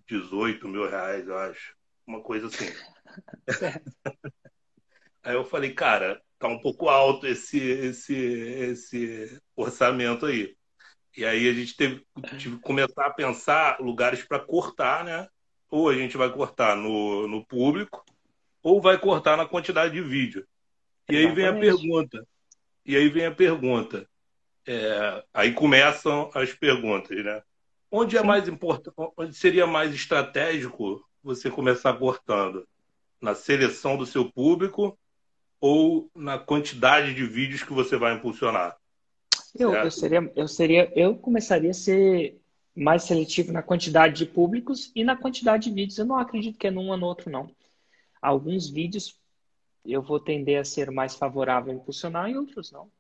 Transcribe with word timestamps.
18 0.08 0.68
mil 0.68 0.90
reais, 0.90 1.28
eu 1.28 1.38
acho. 1.38 1.76
Uma 2.06 2.22
coisa 2.22 2.48
assim. 2.48 2.72
aí 5.24 5.36
eu 5.36 5.44
falei, 5.44 5.74
cara, 5.74 6.22
tá 6.40 6.48
um 6.48 6.60
pouco 6.60 6.88
alto 6.88 7.28
esse, 7.28 7.60
esse, 7.60 8.16
esse 8.16 9.42
orçamento 9.56 10.26
aí. 10.26 10.56
E 11.18 11.26
aí 11.26 11.50
a 11.50 11.54
gente 11.54 11.76
teve, 11.76 12.06
teve 12.22 12.38
que 12.38 12.60
começar 12.60 13.08
a 13.08 13.14
pensar 13.14 13.80
lugares 13.82 14.24
para 14.24 14.40
cortar, 14.40 15.04
né? 15.04 15.28
ou 15.70 15.90
a 15.90 15.94
gente 15.94 16.18
vai 16.18 16.32
cortar 16.32 16.76
no, 16.76 17.28
no 17.28 17.46
público, 17.46 18.04
ou 18.64 18.82
vai 18.82 18.98
cortar 18.98 19.38
na 19.38 19.46
quantidade 19.46 19.94
de 19.94 20.02
vídeo. 20.02 20.48
E 21.10 21.16
aí 21.16 21.28
vem 21.34 21.48
a 21.48 21.54
pergunta. 21.54 22.26
E 22.86 22.96
aí 22.96 23.10
vem 23.10 23.26
a 23.26 23.34
pergunta. 23.34 24.10
É, 24.68 25.24
aí 25.34 25.54
começam 25.54 26.30
as 26.34 26.54
perguntas, 26.54 27.24
né? 27.24 27.42
Onde 27.90 28.18
é 28.18 28.22
mais 28.22 28.50
importante, 28.50 28.94
onde 29.16 29.34
seria 29.34 29.66
mais 29.66 29.94
estratégico 29.94 31.02
você 31.24 31.50
começar 31.50 31.94
cortando? 31.94 32.68
Na 33.22 33.34
seleção 33.34 33.98
do 33.98 34.06
seu 34.06 34.30
público 34.30 35.00
ou 35.60 36.12
na 36.14 36.38
quantidade 36.38 37.14
de 37.14 37.26
vídeos 37.26 37.64
que 37.64 37.74
você 37.74 37.96
vai 37.96 38.14
impulsionar? 38.14 38.78
Eu, 39.58 39.74
eu, 39.74 39.90
seria, 39.90 40.32
eu 40.36 40.48
seria, 40.48 40.92
eu 40.96 41.16
começaria 41.16 41.72
a 41.72 41.74
ser 41.74 42.40
mais 42.76 43.04
seletivo 43.04 43.52
na 43.52 43.64
quantidade 43.64 44.16
de 44.16 44.26
públicos 44.26 44.92
e 44.94 45.04
na 45.04 45.16
quantidade 45.16 45.64
de 45.64 45.74
vídeos. 45.74 45.98
Eu 45.98 46.06
não 46.06 46.20
acredito 46.20 46.60
que 46.60 46.68
é 46.68 46.72
num 46.72 46.90
ou 46.90 46.98
no 46.98 47.08
outro, 47.08 47.32
não. 47.32 47.50
Alguns 48.22 48.70
vídeos 48.70 49.18
eu 49.84 50.02
vou 50.02 50.20
tender 50.20 50.60
a 50.60 50.66
ser 50.66 50.92
mais 50.92 51.16
favorável 51.16 51.72
a 51.72 51.76
impulsionar 51.76 52.30
e 52.30 52.38
outros 52.38 52.72
não. 52.72 52.92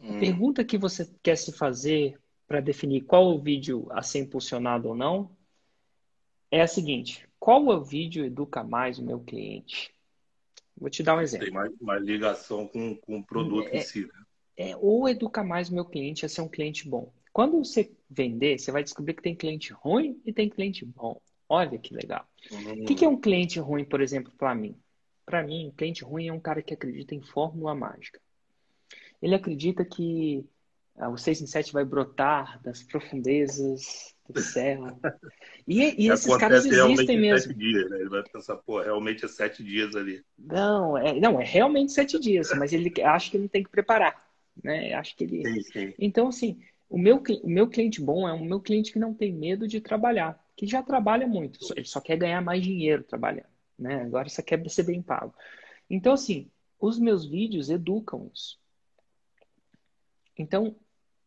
Hum. 0.00 0.16
A 0.16 0.20
pergunta 0.20 0.64
que 0.64 0.78
você 0.78 1.10
quer 1.22 1.36
se 1.36 1.52
fazer 1.52 2.18
para 2.46 2.60
definir 2.60 3.02
qual 3.02 3.26
o 3.26 3.38
vídeo 3.38 3.86
a 3.90 4.02
ser 4.02 4.20
impulsionado 4.20 4.88
ou 4.88 4.94
não 4.94 5.30
é 6.50 6.62
a 6.62 6.66
seguinte: 6.66 7.28
qual 7.38 7.66
o 7.66 7.84
vídeo 7.84 8.24
educa 8.24 8.64
mais 8.64 8.98
o 8.98 9.04
meu 9.04 9.20
cliente? 9.20 9.94
Vou 10.76 10.88
te 10.88 11.02
dar 11.02 11.16
um 11.16 11.20
exemplo. 11.20 11.46
Tem 11.46 11.54
mais, 11.54 11.72
mais 11.80 12.02
ligação 12.02 12.66
com, 12.66 12.96
com 12.96 13.18
o 13.18 13.24
produto 13.24 13.68
é, 13.68 13.78
em 13.78 13.80
si. 13.80 14.02
Né? 14.06 14.24
É, 14.56 14.76
ou 14.76 15.08
educa 15.08 15.42
mais 15.42 15.68
o 15.68 15.74
meu 15.74 15.84
cliente 15.84 16.24
a 16.24 16.28
ser 16.28 16.40
um 16.40 16.48
cliente 16.48 16.88
bom. 16.88 17.12
Quando 17.32 17.58
você 17.58 17.92
vender, 18.08 18.58
você 18.58 18.72
vai 18.72 18.82
descobrir 18.82 19.14
que 19.14 19.22
tem 19.22 19.34
cliente 19.34 19.72
ruim 19.72 20.20
e 20.24 20.32
tem 20.32 20.48
cliente 20.48 20.84
bom. 20.84 21.20
Olha 21.48 21.78
que 21.78 21.94
legal. 21.94 22.26
O 22.50 22.84
que, 22.84 22.94
que 22.94 23.04
é 23.04 23.08
um 23.08 23.20
cliente 23.20 23.58
ruim, 23.58 23.84
por 23.84 24.00
exemplo, 24.00 24.32
para 24.36 24.54
mim? 24.54 24.76
Para 25.24 25.42
mim, 25.42 25.68
um 25.68 25.70
cliente 25.70 26.04
ruim 26.04 26.28
é 26.28 26.32
um 26.32 26.40
cara 26.40 26.62
que 26.62 26.74
acredita 26.74 27.14
em 27.14 27.22
fórmula 27.22 27.74
mágica. 27.74 28.20
Ele 29.20 29.34
acredita 29.34 29.84
que 29.84 30.44
ah, 30.96 31.08
o 31.08 31.16
6 31.16 31.42
em 31.42 31.46
7 31.46 31.72
vai 31.72 31.84
brotar 31.84 32.60
das 32.62 32.82
profundezas 32.82 34.14
do 34.28 34.40
céu. 34.40 34.98
E, 35.66 36.04
e 36.04 36.08
esses 36.12 36.36
caras 36.36 36.64
existem 36.64 37.20
mesmo. 37.20 37.54
Dias, 37.54 37.90
né? 37.90 38.00
Ele 38.00 38.08
vai 38.08 38.22
pensar, 38.22 38.56
pô, 38.56 38.80
realmente 38.80 39.24
é 39.24 39.28
sete 39.28 39.62
dias 39.62 39.96
ali. 39.96 40.22
Não, 40.38 40.96
é, 40.98 41.18
não, 41.18 41.40
é 41.40 41.44
realmente 41.44 41.92
sete 41.92 42.18
dias, 42.18 42.52
mas 42.56 42.72
ele 42.72 42.92
acha 43.02 43.30
que 43.30 43.36
ele 43.36 43.48
tem 43.48 43.62
que 43.62 43.70
preparar. 43.70 44.28
Né? 44.62 44.92
Acho 44.94 45.16
que 45.16 45.24
ele. 45.24 45.42
Sim, 45.46 45.62
sim. 45.62 45.94
Então, 45.98 46.28
assim, 46.28 46.60
o 46.88 46.98
meu, 46.98 47.22
o 47.42 47.48
meu 47.48 47.68
cliente 47.68 48.00
bom 48.00 48.28
é 48.28 48.32
o 48.32 48.44
meu 48.44 48.60
cliente 48.60 48.92
que 48.92 48.98
não 48.98 49.14
tem 49.14 49.32
medo 49.32 49.66
de 49.66 49.80
trabalhar, 49.80 50.38
que 50.56 50.66
já 50.66 50.82
trabalha 50.82 51.26
muito, 51.26 51.58
ele 51.76 51.86
só 51.86 52.00
quer 52.00 52.16
ganhar 52.16 52.40
mais 52.40 52.62
dinheiro 52.62 53.04
trabalhando, 53.04 53.48
né? 53.78 54.02
Agora 54.02 54.28
só 54.28 54.42
quer 54.42 54.68
ser 54.68 54.84
bem 54.84 55.02
pago. 55.02 55.34
Então, 55.88 56.12
assim, 56.12 56.50
os 56.80 56.98
meus 56.98 57.24
vídeos 57.24 57.70
educam 57.70 58.30
isso. 58.34 58.58
Então, 60.38 60.76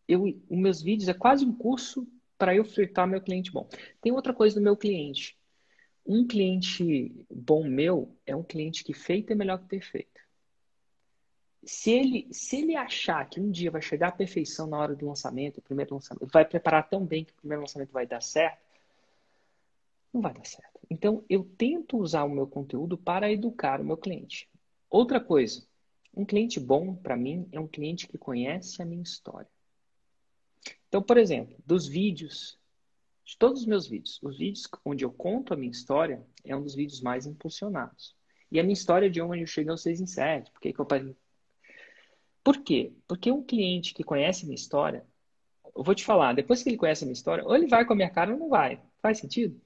eu, 0.08 0.24
os 0.24 0.58
meus 0.58 0.82
vídeos 0.82 1.10
é 1.10 1.14
quase 1.14 1.46
um 1.46 1.54
curso 1.54 2.08
para 2.38 2.56
eu 2.56 2.66
flertar 2.66 3.08
meu 3.08 3.22
cliente 3.22 3.52
bom. 3.52 3.68
Tem 4.02 4.12
outra 4.12 4.34
coisa 4.34 4.56
do 4.56 4.64
meu 4.64 4.76
cliente. 4.76 5.38
Um 6.06 6.26
cliente 6.26 7.14
bom 7.30 7.64
meu 7.64 8.18
é 8.26 8.36
um 8.36 8.44
cliente 8.44 8.84
que 8.84 8.94
feito 8.94 9.32
é 9.32 9.36
melhor 9.36 9.60
que 9.60 9.68
perfeito 9.68 10.22
se 11.64 11.92
ele, 11.92 12.28
se 12.32 12.58
ele 12.58 12.76
achar 12.76 13.30
que 13.30 13.40
um 13.40 13.52
dia 13.52 13.70
vai 13.70 13.82
chegar 13.82 14.10
à 14.10 14.12
perfeição 14.12 14.68
na 14.68 14.78
hora 14.78 14.96
do 14.96 15.06
lançamento, 15.06 15.60
o 15.60 15.62
primeiro 15.62 15.94
lançamento, 15.94 16.28
vai 16.32 16.44
preparar 16.44 16.90
tão 16.90 17.06
bem 17.06 17.24
que 17.24 17.32
o 17.34 17.36
primeiro 17.36 17.62
lançamento 17.62 17.92
vai 17.92 18.08
dar 18.08 18.22
certo, 18.22 18.60
não 20.14 20.22
vai 20.22 20.34
dar 20.34 20.46
certo. 20.46 20.80
Então, 20.90 21.24
eu 21.30 21.44
tento 21.58 21.98
usar 21.98 22.24
o 22.24 22.30
meu 22.30 22.48
conteúdo 22.48 22.98
para 22.98 23.32
educar 23.32 23.80
o 23.80 23.86
meu 23.86 23.96
cliente. 23.96 24.50
Outra 24.90 25.20
coisa, 25.20 25.66
um 26.14 26.26
cliente 26.26 26.60
bom, 26.60 26.96
para 26.96 27.16
mim, 27.16 27.48
é 27.52 27.60
um 27.60 27.68
cliente 27.68 28.08
que 28.08 28.18
conhece 28.18 28.82
a 28.82 28.86
minha 28.86 29.02
história. 29.02 29.50
Então, 30.88 31.02
por 31.02 31.18
exemplo, 31.18 31.56
dos 31.66 31.88
vídeos, 31.88 32.60
de 33.24 33.38
todos 33.38 33.62
os 33.62 33.66
meus 33.66 33.88
vídeos, 33.88 34.20
os 34.22 34.38
vídeos 34.38 34.68
onde 34.84 35.06
eu 35.06 35.12
conto 35.12 35.54
a 35.54 35.58
minha 35.58 35.72
história 35.72 36.26
é 36.44 36.56
um 36.56 36.62
dos 36.62 36.76
vídeos 36.76 37.02
mais 37.02 37.26
impulsionados. 37.26 38.16
E 38.52 38.60
a 38.60 38.64
minha 38.64 38.74
história 38.74 39.10
de 39.10 39.22
onde 39.22 39.42
eu 39.42 39.48
cheguei 39.48 39.72
aos 39.72 39.82
6 39.82 40.02
em 40.02 40.06
7. 40.06 40.52
Por 40.52 40.60
que, 40.60 40.74
eu 40.78 40.86
parei? 40.86 41.16
Por 42.44 42.58
quê? 42.62 42.92
Porque 43.08 43.32
um 43.32 43.42
cliente 43.42 43.94
que 43.94 44.04
conhece 44.04 44.46
minha 44.46 44.56
história, 44.56 45.06
eu 45.74 45.84
vou 45.84 45.96
te 45.96 46.04
falar, 46.04 46.34
depois 46.34 46.62
que 46.62 46.70
ele 46.70 46.78
conhece 46.78 47.06
a 47.06 47.08
minha 47.08 47.14
história, 47.14 47.46
ou 47.46 47.56
ele 47.56 47.68
vai 47.68 47.86
com 47.86 47.94
a 47.94 47.96
minha 47.96 48.10
cara 48.10 48.34
ou 48.34 48.38
não 48.38 48.50
vai. 48.50 48.82
Faz 49.02 49.20
sentido? 49.20 49.62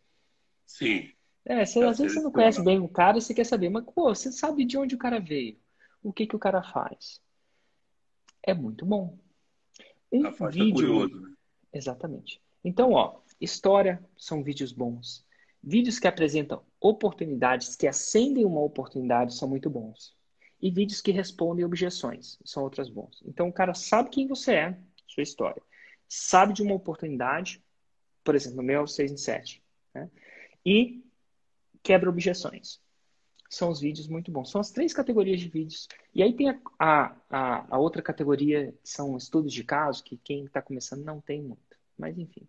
Sim. 0.68 1.12
É, 1.44 1.66
você, 1.66 1.84
às 1.84 1.98
vezes 1.98 2.14
você 2.14 2.22
não 2.22 2.32
conhece 2.32 2.64
bem 2.64 2.80
o 2.80 2.88
cara 2.88 3.18
e 3.18 3.22
você 3.22 3.34
quer 3.34 3.46
saber, 3.46 3.70
mas 3.70 3.84
pô, 3.86 4.14
você 4.14 4.32
sabe 4.32 4.66
de 4.66 4.78
onde 4.78 4.96
o 4.96 4.98
cara 5.00 5.20
veio, 5.20 5.60
o 6.06 6.14
que, 6.14 6.28
que 6.28 6.36
o 6.36 6.40
cara 6.40 6.62
faz. 6.62 7.20
É 8.44 8.54
muito 8.54 8.86
bom. 8.86 9.18
Um 10.12 10.32
tá 10.32 10.48
vídeo. 10.50 10.76
Curioso, 10.76 11.20
né? 11.20 11.36
Exatamente. 11.74 12.40
Então, 12.64 12.92
ó, 12.92 13.22
história 13.42 14.04
são 14.16 14.44
vídeos 14.44 14.72
bons. 14.72 15.26
Vídeos 15.64 15.98
que 15.98 16.08
apresentam 16.08 16.64
oportunidades, 16.80 17.76
que 17.76 17.88
acendem 17.88 18.46
uma 18.46 18.62
oportunidade, 18.62 19.34
são 19.34 19.50
muito 19.50 19.68
bons. 19.68 20.16
E 20.62 20.70
vídeos 20.70 21.02
que 21.02 21.12
respondem 21.12 21.66
objeções, 21.66 22.38
são 22.46 22.62
outros 22.62 22.88
bons. 22.88 23.24
Então, 23.26 23.48
o 23.48 23.54
cara 23.54 23.74
sabe 23.74 24.12
quem 24.12 24.28
você 24.28 24.54
é, 24.54 24.80
sua 25.08 25.24
história. 25.24 25.62
Sabe 26.08 26.54
de 26.54 26.62
uma 26.62 26.76
oportunidade, 26.76 27.64
por 28.24 28.36
exemplo, 28.36 28.58
no 28.58 28.64
meu 28.64 28.86
6 28.86 29.12
em 29.12 29.18
7. 29.18 29.64
Né? 29.92 30.10
E 30.64 31.04
quebra 31.82 32.10
objeções. 32.12 32.80
São 33.50 33.70
os 33.70 33.80
vídeos 33.80 34.08
muito 34.08 34.32
bons. 34.32 34.50
São 34.50 34.60
as 34.60 34.72
três 34.72 34.94
categorias 34.94 35.40
de 35.40 35.48
vídeos. 35.48 35.88
E 36.14 36.24
aí 36.24 36.34
tem 36.34 36.50
a, 36.50 37.16
a, 37.30 37.76
a 37.76 37.80
outra 37.80 38.02
categoria, 38.02 38.74
são 38.84 39.16
estudos 39.16 39.54
de 39.54 39.64
caso, 39.64 40.04
que 40.04 40.18
quem 40.18 40.46
está 40.46 40.62
começando 40.62 41.04
não 41.04 41.22
tem 41.22 41.42
muito. 41.42 41.78
Mas, 41.98 42.18
enfim. 42.18 42.48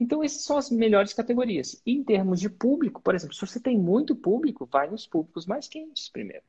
Então, 0.00 0.22
essas 0.22 0.42
são 0.42 0.56
as 0.56 0.70
melhores 0.70 1.12
categorias. 1.12 1.82
Em 1.84 2.04
termos 2.04 2.40
de 2.40 2.48
público, 2.48 3.02
por 3.02 3.14
exemplo, 3.14 3.34
se 3.34 3.40
você 3.40 3.58
tem 3.58 3.76
muito 3.76 4.14
público, 4.14 4.68
vai 4.70 4.88
nos 4.88 5.06
públicos 5.06 5.44
mais 5.44 5.66
quentes 5.66 6.08
primeiro. 6.08 6.44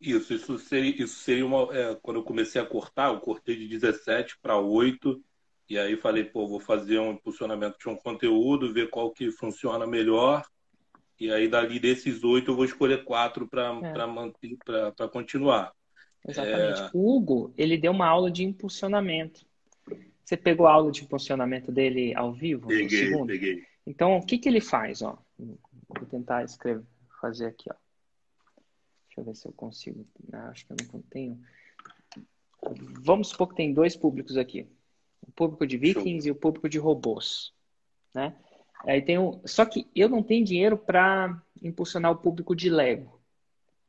Isso, 0.00 0.32
isso 0.32 0.58
seria, 0.58 1.02
isso 1.02 1.16
seria 1.16 1.44
uma. 1.44 1.76
É, 1.76 1.94
quando 1.96 2.18
eu 2.18 2.24
comecei 2.24 2.60
a 2.60 2.66
cortar, 2.66 3.12
eu 3.12 3.20
cortei 3.20 3.56
de 3.56 3.68
17 3.68 4.38
para 4.40 4.56
8. 4.56 5.22
E 5.68 5.78
aí 5.78 5.96
falei, 5.96 6.24
pô, 6.24 6.48
vou 6.48 6.60
fazer 6.60 6.98
um 6.98 7.12
impulsionamento 7.12 7.78
de 7.78 7.88
um 7.88 7.96
conteúdo, 7.96 8.72
ver 8.72 8.88
qual 8.88 9.12
que 9.12 9.30
funciona 9.30 9.86
melhor. 9.86 10.46
E 11.18 11.32
aí, 11.32 11.48
dali 11.48 11.80
desses 11.80 12.22
oito, 12.22 12.52
eu 12.52 12.56
vou 12.56 12.64
escolher 12.64 13.04
quatro 13.04 13.46
para 13.48 13.66
é. 13.82 14.06
manter, 14.06 14.56
para 14.64 15.08
continuar. 15.08 15.72
Exatamente. 16.26 16.80
É... 16.80 16.90
O 16.92 17.16
Hugo, 17.16 17.52
ele 17.56 17.76
deu 17.76 17.92
uma 17.92 18.06
aula 18.06 18.30
de 18.30 18.44
impulsionamento. 18.44 19.46
Você 20.24 20.36
pegou 20.36 20.66
a 20.66 20.72
aula 20.72 20.92
de 20.92 21.02
impulsionamento 21.02 21.72
dele 21.72 22.14
ao 22.14 22.32
vivo? 22.32 22.68
Peguei, 22.68 23.24
peguei. 23.24 23.64
Então, 23.86 24.16
o 24.18 24.24
que, 24.24 24.38
que 24.38 24.48
ele 24.48 24.60
faz? 24.60 25.00
Ó? 25.00 25.18
Vou 25.38 26.06
tentar 26.08 26.44
escrever, 26.44 26.84
fazer 27.20 27.46
aqui. 27.46 27.70
Ó. 27.70 27.74
Deixa 29.06 29.20
eu 29.20 29.24
ver 29.24 29.34
se 29.34 29.48
eu 29.48 29.52
consigo. 29.52 30.06
Ah, 30.32 30.50
acho 30.50 30.66
que 30.66 30.72
eu 30.72 30.76
não 30.92 31.02
tenho. 31.02 31.40
Vamos 33.00 33.28
supor 33.28 33.48
que 33.48 33.56
tem 33.56 33.72
dois 33.72 33.96
públicos 33.96 34.36
aqui. 34.36 34.68
O 35.26 35.32
público 35.32 35.66
de 35.66 35.78
vikings 35.78 36.26
Show. 36.26 36.28
e 36.28 36.30
o 36.30 36.34
público 36.34 36.68
de 36.68 36.78
robôs. 36.78 37.52
Né? 38.14 38.36
Aí 38.86 39.02
tem 39.02 39.18
um... 39.18 39.40
Só 39.44 39.64
que 39.64 39.86
eu 39.94 40.08
não 40.08 40.22
tenho 40.22 40.44
dinheiro 40.44 40.76
para 40.76 41.40
impulsionar 41.62 42.12
o 42.12 42.16
público 42.16 42.54
de 42.54 42.70
Lego. 42.70 43.20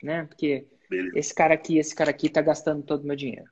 Né? 0.02 0.26
Porque 0.26 0.68
Beleza. 0.90 1.20
esse 1.20 1.34
cara 1.34 1.54
aqui, 1.54 1.78
esse 1.78 1.94
cara 1.94 2.10
aqui 2.10 2.28
está 2.28 2.42
gastando 2.42 2.84
todo 2.84 3.04
o 3.04 3.08
meu 3.08 3.16
dinheiro. 3.16 3.50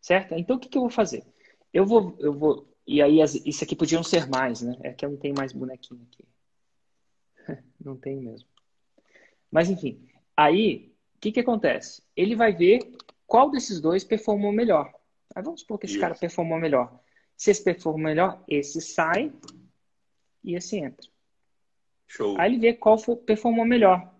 Certo? 0.00 0.34
Então, 0.34 0.56
o 0.56 0.58
que, 0.58 0.68
que 0.68 0.78
eu 0.78 0.82
vou 0.82 0.90
fazer? 0.90 1.24
Eu 1.72 1.86
vou, 1.86 2.16
eu 2.20 2.32
vou. 2.32 2.66
E 2.86 3.00
aí, 3.02 3.18
isso 3.44 3.62
aqui 3.62 3.76
podiam 3.76 4.02
ser 4.02 4.26
mais, 4.28 4.62
né? 4.62 4.76
É 4.82 4.92
que 4.92 5.04
eu 5.04 5.10
não 5.10 5.16
tenho 5.16 5.34
mais 5.36 5.52
bonequinho 5.52 6.06
aqui. 6.10 6.24
não 7.82 7.96
tenho 7.96 8.20
mesmo. 8.20 8.48
Mas, 9.50 9.68
enfim. 9.68 10.08
Aí, 10.36 10.92
o 11.16 11.20
que, 11.20 11.32
que 11.32 11.40
acontece? 11.40 12.02
Ele 12.16 12.34
vai 12.34 12.52
ver 12.52 12.80
qual 13.26 13.50
desses 13.50 13.80
dois 13.80 14.02
performou 14.02 14.52
melhor. 14.52 14.92
Aí 15.34 15.42
vamos 15.42 15.60
supor 15.60 15.78
que 15.78 15.86
esse 15.86 15.98
cara 15.98 16.14
performou 16.14 16.58
melhor. 16.58 16.98
Se 17.36 17.50
esse 17.50 17.62
performou 17.62 18.02
melhor, 18.02 18.42
esse 18.48 18.80
sai 18.80 19.32
e 20.42 20.54
esse 20.54 20.76
entra. 20.76 21.08
Show. 22.06 22.38
Aí 22.38 22.52
ele 22.52 22.60
vê 22.60 22.74
qual 22.74 22.98
foi, 22.98 23.16
performou 23.16 23.64
melhor. 23.64 24.14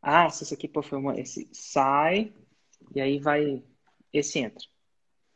Ah, 0.00 0.28
se 0.30 0.44
esse 0.44 0.54
aqui 0.54 0.68
performou, 0.68 1.12
esse 1.12 1.48
sai 1.52 2.32
e 2.94 3.00
aí 3.00 3.18
vai, 3.18 3.62
esse 4.12 4.38
entra 4.38 4.64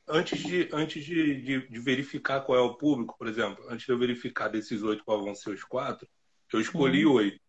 antes 0.08 0.42
de, 0.42 0.68
antes 0.72 1.04
de, 1.04 1.40
de, 1.40 1.68
de, 1.68 1.80
verificar 1.80 2.40
qual 2.40 2.58
é 2.58 2.62
o 2.62 2.74
público, 2.74 3.16
por 3.18 3.26
exemplo, 3.26 3.64
antes 3.68 3.86
de 3.86 3.92
eu 3.92 3.98
verificar 3.98 4.48
desses 4.48 4.82
oito 4.82 5.04
qual 5.04 5.22
vão 5.22 5.34
ser 5.34 5.50
os 5.50 5.64
quatro, 5.64 6.08
eu 6.52 6.60
escolhi 6.60 7.04
uhum. 7.04 7.14
oito. 7.14 7.40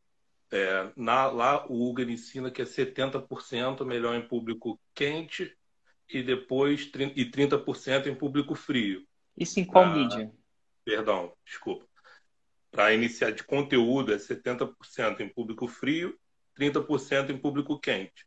É, 0.49 0.91
na, 0.95 1.27
lá 1.27 1.67
o 1.67 1.87
Hugo 1.87 2.01
ensina 2.01 2.49
que 2.49 2.61
é 2.61 2.65
70% 2.65 3.85
melhor 3.85 4.15
em 4.15 4.27
público 4.27 4.79
quente 4.95 5.53
e 6.09 6.23
depois 6.23 6.89
e 7.15 7.25
30% 7.29 8.07
em 8.07 8.15
público 8.15 8.55
frio. 8.55 9.05
Isso 9.37 9.59
em 9.59 9.65
qual 9.65 9.83
pra, 9.83 9.93
mídia? 9.93 10.31
Perdão, 10.85 11.33
desculpa. 11.45 11.85
Para 12.71 12.93
iniciar 12.93 13.31
de 13.31 13.43
conteúdo 13.43 14.13
é 14.13 14.17
70% 14.17 15.21
em 15.21 15.29
público 15.29 15.67
frio, 15.67 16.17
30% 16.59 17.29
em 17.29 17.37
público 17.37 17.79
quente, 17.79 18.25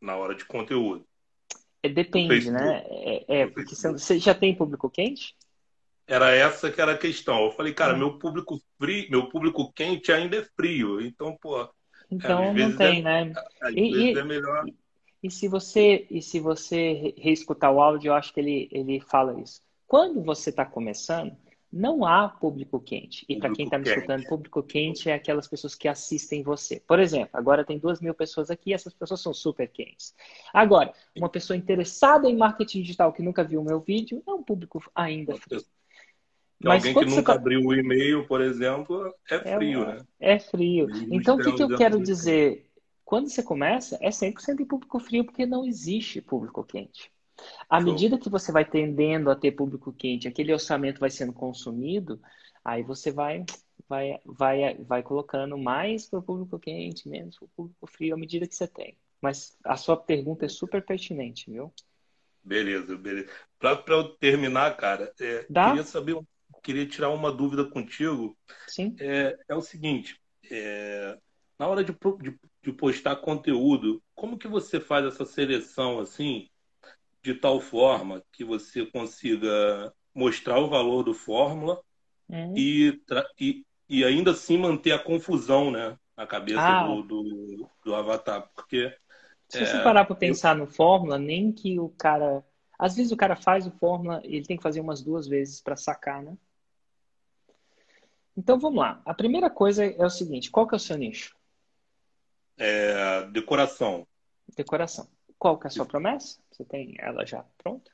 na 0.00 0.16
hora 0.16 0.34
de 0.34 0.44
conteúdo. 0.44 1.06
É, 1.82 1.88
depende, 1.88 2.50
né? 2.50 2.84
É, 2.88 3.40
é 3.40 3.46
porque 3.46 3.74
você 3.74 4.18
já 4.18 4.34
tem 4.34 4.54
público 4.54 4.88
quente? 4.88 5.34
Era 6.06 6.30
essa 6.30 6.70
que 6.70 6.80
era 6.80 6.92
a 6.92 6.98
questão. 6.98 7.44
Eu 7.44 7.52
falei, 7.52 7.72
cara, 7.72 7.94
é. 7.94 7.98
meu 7.98 8.18
público 8.18 8.60
frio, 8.78 9.10
meu 9.10 9.28
público 9.28 9.72
quente 9.72 10.12
ainda 10.12 10.36
é 10.36 10.44
frio. 10.56 11.00
Então, 11.00 11.36
pô. 11.40 11.68
Então 12.10 12.52
não 12.52 12.76
tem, 12.76 13.00
é, 13.00 13.02
né? 13.02 13.32
Às 13.60 13.72
e, 13.74 13.90
vezes 13.90 14.16
é 14.16 14.24
melhor. 14.24 14.64
E, 14.66 14.76
e, 15.22 15.30
se 15.30 15.48
você 15.48 16.06
e 16.10 16.20
se 16.20 16.38
você 16.38 17.14
reescutar 17.16 17.72
o 17.72 17.80
áudio, 17.80 18.10
eu 18.10 18.14
acho 18.14 18.32
que 18.32 18.40
ele, 18.40 18.68
ele 18.70 19.00
fala 19.00 19.40
isso. 19.40 19.60
Quando 19.86 20.22
você 20.22 20.50
está 20.50 20.64
começando, 20.64 21.36
não 21.72 22.04
há 22.04 22.28
público 22.28 22.78
quente. 22.78 23.24
E 23.26 23.38
para 23.38 23.52
quem 23.52 23.64
está 23.64 23.78
me 23.78 23.88
escutando, 23.88 24.26
público 24.26 24.62
quente 24.62 25.08
é 25.08 25.14
aquelas 25.14 25.48
pessoas 25.48 25.74
que 25.74 25.88
assistem 25.88 26.42
você. 26.42 26.80
Por 26.86 27.00
exemplo, 27.00 27.30
agora 27.32 27.64
tem 27.64 27.78
duas 27.78 28.00
mil 28.00 28.12
pessoas 28.12 28.50
aqui 28.50 28.70
e 28.70 28.74
essas 28.74 28.92
pessoas 28.92 29.20
são 29.20 29.32
super 29.32 29.66
quentes. 29.68 30.14
Agora, 30.52 30.92
uma 31.16 31.30
pessoa 31.30 31.56
interessada 31.56 32.28
em 32.28 32.36
marketing 32.36 32.82
digital 32.82 33.12
que 33.12 33.22
nunca 33.22 33.42
viu 33.42 33.62
o 33.62 33.64
meu 33.64 33.80
vídeo 33.80 34.22
é 34.26 34.30
um 34.32 34.42
público 34.42 34.82
ainda 34.94 35.34
frio. 35.36 35.62
Mas 36.62 36.84
alguém 36.86 36.94
que 36.94 37.10
nunca 37.10 37.32
tá... 37.32 37.34
abriu 37.34 37.60
o 37.60 37.74
e-mail, 37.74 38.26
por 38.26 38.40
exemplo, 38.40 39.12
é, 39.30 39.34
é 39.34 39.56
frio, 39.56 39.82
é, 39.82 39.86
né? 39.86 40.00
É 40.20 40.38
frio. 40.38 40.88
Então, 41.10 41.36
o 41.36 41.42
que, 41.42 41.52
que 41.52 41.62
eu 41.62 41.76
quero 41.76 42.00
dizer? 42.00 42.66
Quando 43.04 43.28
você 43.28 43.42
começa, 43.42 43.98
é 44.00 44.10
100% 44.10 44.60
em 44.60 44.64
público 44.64 44.98
frio, 45.00 45.24
porque 45.24 45.44
não 45.44 45.64
existe 45.64 46.20
público 46.20 46.62
quente. 46.62 47.10
À 47.68 47.80
medida 47.80 48.18
que 48.18 48.30
você 48.30 48.52
vai 48.52 48.64
tendendo 48.64 49.30
a 49.30 49.36
ter 49.36 49.52
público 49.52 49.92
quente, 49.92 50.28
aquele 50.28 50.52
orçamento 50.52 51.00
vai 51.00 51.10
sendo 51.10 51.32
consumido, 51.32 52.20
aí 52.64 52.82
você 52.82 53.10
vai 53.10 53.44
vai 53.88 54.18
vai 54.24 54.74
vai 54.84 55.02
colocando 55.02 55.58
mais 55.58 56.08
para 56.08 56.18
o 56.18 56.22
público 56.22 56.58
quente, 56.58 57.08
menos 57.08 57.36
para 57.36 57.46
o 57.46 57.48
público 57.48 57.86
frio 57.86 58.14
à 58.14 58.18
medida 58.18 58.46
que 58.46 58.54
você 58.54 58.66
tem. 58.66 58.96
Mas 59.20 59.56
a 59.64 59.76
sua 59.76 59.96
pergunta 59.96 60.44
é 60.44 60.48
super 60.48 60.84
pertinente, 60.84 61.50
viu? 61.50 61.72
Beleza, 62.42 62.96
beleza. 62.96 63.28
Para 63.58 63.80
eu 63.88 64.08
terminar, 64.16 64.76
cara, 64.76 65.12
é, 65.20 65.44
queria 65.44 65.84
saber, 65.84 66.18
queria 66.62 66.86
tirar 66.86 67.10
uma 67.10 67.30
dúvida 67.30 67.64
contigo. 67.64 68.36
Sim. 68.66 68.96
É, 68.98 69.38
é 69.48 69.54
o 69.54 69.60
seguinte, 69.60 70.20
é, 70.50 71.16
na 71.58 71.68
hora 71.68 71.84
de, 71.84 71.92
de, 71.92 72.38
de 72.62 72.72
postar 72.72 73.16
conteúdo, 73.16 74.02
como 74.14 74.36
que 74.36 74.48
você 74.48 74.80
faz 74.80 75.06
essa 75.06 75.24
seleção 75.24 76.00
assim? 76.00 76.48
De 77.22 77.34
tal 77.34 77.60
forma 77.60 78.22
que 78.32 78.44
você 78.44 78.84
consiga 78.84 79.92
mostrar 80.14 80.58
o 80.58 80.68
valor 80.68 81.02
do 81.02 81.14
fórmula 81.14 81.80
é. 82.30 82.52
e, 82.56 83.00
e, 83.40 83.66
e, 83.88 84.04
ainda 84.04 84.32
assim 84.32 84.58
manter 84.58 84.92
a 84.92 84.98
confusão 84.98 85.70
né, 85.70 85.96
na 86.16 86.26
cabeça 86.26 86.60
ah. 86.60 86.86
do, 86.86 87.02
do, 87.02 87.68
do, 87.84 87.94
avatar. 87.94 88.50
Porque. 88.54 88.94
Se 89.48 89.62
é, 89.62 89.66
você 89.66 89.82
parar 89.82 90.04
para 90.04 90.16
pensar 90.16 90.56
eu... 90.56 90.60
no 90.60 90.66
fórmula, 90.66 91.18
nem 91.18 91.52
que 91.52 91.78
o 91.78 91.88
cara. 91.90 92.44
Às 92.78 92.96
vezes 92.96 93.12
o 93.12 93.16
cara 93.16 93.36
faz 93.36 93.66
o 93.66 93.70
fórmula, 93.70 94.20
ele 94.24 94.44
tem 94.44 94.56
que 94.56 94.62
fazer 94.62 94.80
umas 94.80 95.02
duas 95.02 95.28
vezes 95.28 95.60
para 95.60 95.76
sacar, 95.76 96.22
né? 96.22 96.36
Então 98.36 98.58
vamos 98.58 98.80
lá. 98.80 99.00
A 99.04 99.14
primeira 99.14 99.48
coisa 99.48 99.84
é 99.84 100.04
o 100.04 100.10
seguinte: 100.10 100.50
qual 100.50 100.66
que 100.66 100.74
é 100.74 100.76
o 100.76 100.80
seu 100.80 100.96
nicho? 100.96 101.36
É, 102.56 103.24
decoração. 103.30 104.06
Decoração. 104.56 105.08
Qual 105.42 105.58
que 105.58 105.66
é 105.66 105.70
a 105.70 105.70
sua 105.70 105.84
promessa? 105.84 106.40
Você 106.52 106.64
tem 106.64 106.94
ela 107.00 107.26
já 107.26 107.44
pronta? 107.58 107.90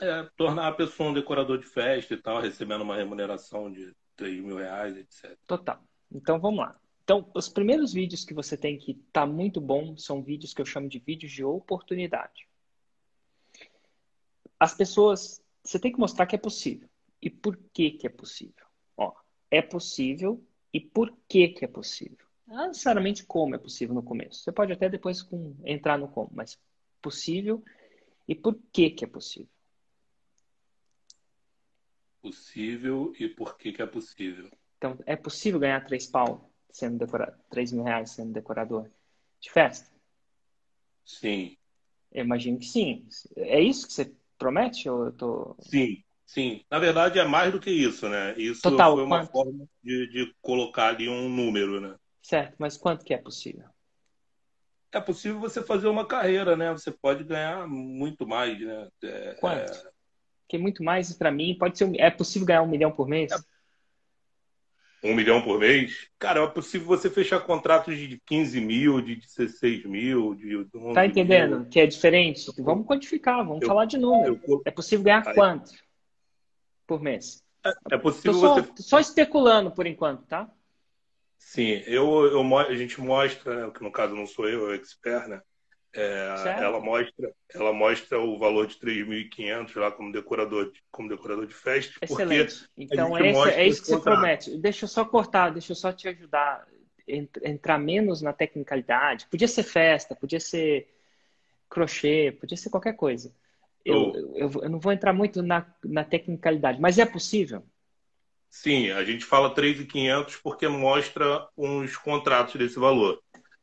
É, 0.00 0.28
tornar 0.36 0.66
a 0.66 0.72
pessoa 0.72 1.10
um 1.10 1.14
decorador 1.14 1.56
de 1.56 1.66
festa 1.66 2.14
e 2.14 2.16
tal, 2.16 2.40
recebendo 2.40 2.80
uma 2.80 2.96
remuneração 2.96 3.70
de 3.70 3.94
3 4.16 4.42
mil 4.42 4.56
reais, 4.56 4.96
etc. 4.96 5.38
Total. 5.46 5.80
Então 6.10 6.40
vamos 6.40 6.58
lá. 6.58 6.76
Então, 7.04 7.30
os 7.32 7.48
primeiros 7.48 7.92
vídeos 7.92 8.24
que 8.24 8.34
você 8.34 8.56
tem 8.56 8.76
que 8.76 8.94
tá 9.12 9.24
muito 9.24 9.60
bom 9.60 9.96
são 9.96 10.20
vídeos 10.20 10.52
que 10.52 10.60
eu 10.60 10.66
chamo 10.66 10.88
de 10.88 10.98
vídeos 10.98 11.30
de 11.30 11.44
oportunidade. 11.44 12.48
As 14.58 14.74
pessoas, 14.74 15.40
você 15.62 15.78
tem 15.78 15.92
que 15.92 16.00
mostrar 16.00 16.26
que 16.26 16.34
é 16.34 16.40
possível. 16.40 16.88
E 17.22 17.30
por 17.30 17.56
que 17.72 17.92
que 17.92 18.04
é 18.04 18.10
possível? 18.10 18.66
Ó, 18.96 19.14
é 19.48 19.62
possível 19.62 20.44
e 20.72 20.80
por 20.80 21.16
que 21.28 21.50
que 21.50 21.64
é 21.64 21.68
possível. 21.68 22.25
Não 22.46 22.68
necessariamente 22.68 23.24
como 23.24 23.54
é 23.54 23.58
possível 23.58 23.94
no 23.94 24.02
começo. 24.02 24.40
Você 24.40 24.52
pode 24.52 24.72
até 24.72 24.88
depois 24.88 25.22
com, 25.22 25.56
entrar 25.64 25.98
no 25.98 26.08
como, 26.08 26.30
mas 26.32 26.58
possível 27.02 27.62
e 28.28 28.34
por 28.34 28.56
que 28.72 28.90
que 28.90 29.04
é 29.04 29.08
possível. 29.08 29.48
Possível 32.22 33.12
e 33.18 33.28
por 33.28 33.56
que 33.56 33.72
que 33.72 33.82
é 33.82 33.86
possível. 33.86 34.50
Então, 34.78 34.98
é 35.06 35.16
possível 35.16 35.58
ganhar 35.60 35.84
três 35.84 36.06
pau 36.06 36.50
sendo 36.70 37.06
três 37.50 37.72
mil 37.72 37.82
reais 37.82 38.10
sendo 38.10 38.32
decorador 38.32 38.90
de 39.40 39.50
festa? 39.50 39.90
Sim. 41.04 41.56
Eu 42.12 42.24
imagino 42.24 42.58
que 42.58 42.66
sim. 42.66 43.08
É 43.36 43.60
isso 43.60 43.86
que 43.86 43.92
você 43.92 44.12
promete 44.38 44.88
ou 44.88 45.06
eu 45.06 45.12
tô... 45.12 45.56
Sim, 45.60 46.02
sim. 46.24 46.64
Na 46.70 46.78
verdade 46.78 47.18
é 47.18 47.24
mais 47.24 47.52
do 47.52 47.60
que 47.60 47.70
isso, 47.70 48.08
né? 48.08 48.36
Isso 48.38 48.62
Total, 48.62 48.94
foi 48.94 49.04
uma 49.04 49.26
quanto? 49.26 49.32
forma 49.32 49.68
de, 49.82 50.08
de 50.08 50.34
colocar 50.40 50.88
ali 50.88 51.08
um 51.08 51.28
número, 51.28 51.80
né? 51.80 51.96
Certo, 52.26 52.56
mas 52.58 52.76
quanto 52.76 53.04
que 53.04 53.14
é 53.14 53.18
possível? 53.18 53.66
É 54.90 55.00
possível 55.00 55.38
você 55.38 55.62
fazer 55.62 55.86
uma 55.86 56.04
carreira, 56.04 56.56
né? 56.56 56.72
Você 56.72 56.90
pode 56.90 57.22
ganhar 57.22 57.68
muito 57.68 58.26
mais, 58.26 58.58
né? 58.60 58.88
É, 59.04 59.34
Quanto? 59.34 59.72
é, 59.72 59.90
Porque 60.42 60.58
muito 60.58 60.82
mais 60.82 61.12
para 61.12 61.30
mim 61.30 61.56
pode 61.56 61.78
ser. 61.78 61.84
um- 61.84 61.94
É 61.94 62.10
possível 62.10 62.44
ganhar 62.44 62.62
um 62.62 62.68
milhão 62.68 62.90
por 62.90 63.06
mês? 63.06 63.30
um 65.04 65.14
milhão 65.14 65.40
por 65.40 65.60
mês. 65.60 66.08
Cara, 66.18 66.42
é 66.42 66.46
possível 66.48 66.88
você 66.88 67.08
fechar 67.08 67.38
contratos 67.38 67.96
de 67.96 68.20
15 68.26 68.60
mil, 68.60 69.00
de 69.00 69.14
16 69.14 69.84
mil, 69.84 70.34
de 70.34 70.56
11 70.56 70.94
Tá 70.94 71.02
mil. 71.02 71.10
entendendo? 71.10 71.68
Que 71.68 71.78
é 71.78 71.86
diferente? 71.86 72.50
Vamos 72.58 72.88
quantificar, 72.88 73.36
vamos 73.46 73.62
Eu- 73.62 73.68
falar 73.68 73.84
de 73.84 73.98
número. 73.98 74.40
Eu- 74.48 74.62
É 74.66 74.70
possível 74.72 75.04
ganhar 75.04 75.22
Aí- 75.28 75.32
quanto 75.34 75.70
por 76.88 77.00
mês? 77.00 77.44
É 77.64 77.72
Tô 77.96 78.00
possível 78.00 78.34
só, 78.34 78.54
você 78.56 78.62
tô 78.62 78.82
só 78.82 78.98
especulando 78.98 79.70
por 79.70 79.86
enquanto, 79.86 80.26
tá? 80.26 80.50
Sim, 81.46 81.80
eu, 81.86 82.26
eu, 82.26 82.58
a 82.58 82.74
gente 82.74 83.00
mostra, 83.00 83.66
né, 83.66 83.72
que 83.72 83.82
no 83.82 83.92
caso 83.92 84.16
não 84.16 84.26
sou 84.26 84.48
eu, 84.48 84.66
é 84.68 84.72
o 84.72 84.74
expert, 84.74 85.28
né? 85.28 85.40
É, 85.94 86.28
ela 86.58 86.80
mostra, 86.80 87.32
ela 87.54 87.72
mostra 87.72 88.20
o 88.20 88.36
valor 88.36 88.66
de 88.66 88.76
3.500 88.78 89.74
lá 89.76 89.90
como 89.92 90.10
decorador, 90.12 90.72
de, 90.72 90.82
como 90.90 91.08
decorador 91.08 91.46
de 91.46 91.54
festa, 91.54 91.94
Excelente. 92.02 92.68
Então 92.76 93.16
é, 93.16 93.30
esse- 93.30 93.48
é 93.48 93.68
isso 93.68 93.80
que 93.80 93.86
você 93.88 93.98
promete. 94.00 94.58
Deixa 94.58 94.84
eu 94.84 94.88
só 94.88 95.04
cortar, 95.04 95.50
deixa 95.50 95.70
eu 95.72 95.76
só 95.76 95.92
te 95.92 96.08
ajudar 96.08 96.66
entrar 97.08 97.78
menos 97.78 98.20
na 98.20 98.32
tecnicalidade. 98.32 99.28
Podia 99.30 99.46
ser 99.46 99.62
festa, 99.62 100.16
podia 100.16 100.40
ser 100.40 100.88
crochê, 101.68 102.36
podia 102.40 102.56
ser 102.56 102.70
qualquer 102.70 102.94
coisa. 102.94 103.32
Eu, 103.84 104.12
Oh. 104.12 104.12
eu, 104.36 104.50
eu 104.64 104.68
não 104.68 104.80
vou 104.80 104.92
entrar 104.92 105.12
muito 105.12 105.42
na, 105.42 105.64
na 105.84 106.04
tecnicalidade, 106.04 106.80
mas 106.80 106.98
é 106.98 107.06
possível? 107.06 107.62
Sim, 108.62 108.90
a 108.90 109.04
gente 109.04 109.24
fala 109.24 109.54
3.500 109.54 110.36
porque 110.36 110.66
mostra 110.68 111.48
uns 111.56 111.96
contratos 111.96 112.56
desse 112.56 112.78
valor. 112.78 113.22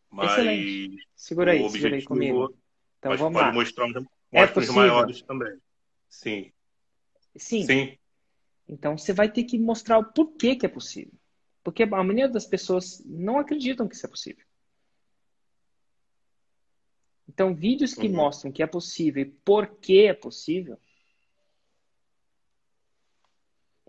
Mas 0.09 0.31
Excelente. 0.33 1.07
Segura 1.15 1.51
aí, 1.51 1.69
segura 1.69 1.95
aí 1.95 2.03
comigo. 2.03 2.55
Então 2.99 3.17
vamos 3.17 3.33
pode 3.33 3.47
lá. 3.47 3.53
mostrar, 3.53 3.85
uns- 3.85 3.95
É 4.31 4.39
mostra 4.39 4.59
os 4.61 4.69
maiores 4.69 5.21
também. 5.23 5.57
Sim, 6.09 6.51
Sim. 7.35 7.65
sim, 7.65 7.97
Então 8.67 8.97
você 8.97 9.11
vai 9.13 9.31
ter 9.31 9.43
que 9.43 9.57
mostrar 9.57 9.97
o 9.97 10.05
porquê 10.05 10.55
que 10.55 10.65
é 10.65 10.69
possível. 10.69 11.13
Porque 11.63 11.83
a 11.83 11.87
maioria 11.87 12.27
das 12.27 12.45
pessoas 12.45 13.01
não 13.05 13.39
acreditam 13.39 13.87
que 13.87 13.95
isso 13.95 14.05
é 14.05 14.09
possível. 14.09 14.45
Então, 17.27 17.55
vídeos 17.55 17.93
que 17.95 18.07
Uhum. 18.07 18.15
mostram 18.15 18.51
que 18.51 18.61
é 18.61 18.67
possível 18.67 19.23
e 19.23 19.25
por 19.25 19.67
que 19.77 20.05
é 20.05 20.13
possível 20.13 20.77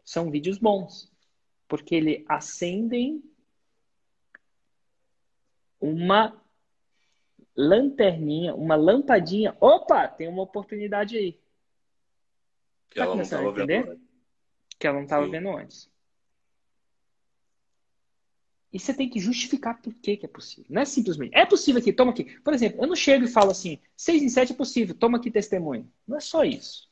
são 0.04 0.30
vídeos 0.30 0.58
bons. 0.58 1.10
Porque 1.66 1.94
ele 1.94 2.24
acendem 2.28 3.22
uma 5.80 6.40
lanterninha, 7.56 8.54
uma 8.54 8.76
lampadinha. 8.76 9.56
Opa, 9.60 10.08
tem 10.08 10.28
uma 10.28 10.42
oportunidade 10.42 11.16
aí. 11.16 11.32
que 12.90 12.96
Tá 12.96 13.04
ela 13.04 13.16
não 13.16 13.22
a 13.22 13.66
vendo. 13.66 14.00
que 14.78 14.86
ela 14.86 14.96
não 14.96 15.04
estava 15.04 15.26
vendo 15.28 15.48
antes. 15.56 15.90
E 18.72 18.78
você 18.78 18.92
tem 18.92 19.08
que 19.08 19.20
justificar 19.20 19.80
por 19.80 19.94
que, 19.94 20.16
que 20.16 20.26
é 20.26 20.28
possível. 20.28 20.66
Não 20.68 20.82
é 20.82 20.84
simplesmente. 20.84 21.32
É 21.32 21.46
possível 21.46 21.80
aqui, 21.80 21.92
toma 21.92 22.10
aqui. 22.10 22.24
Por 22.40 22.52
exemplo, 22.52 22.82
eu 22.82 22.88
não 22.88 22.96
chego 22.96 23.24
e 23.24 23.28
falo 23.28 23.52
assim, 23.52 23.78
6 23.96 24.22
em 24.22 24.28
7 24.28 24.52
é 24.52 24.56
possível, 24.56 24.96
toma 24.96 25.16
aqui 25.18 25.30
testemunho. 25.30 25.88
Não 26.06 26.16
é 26.16 26.20
só 26.20 26.42
isso. 26.44 26.90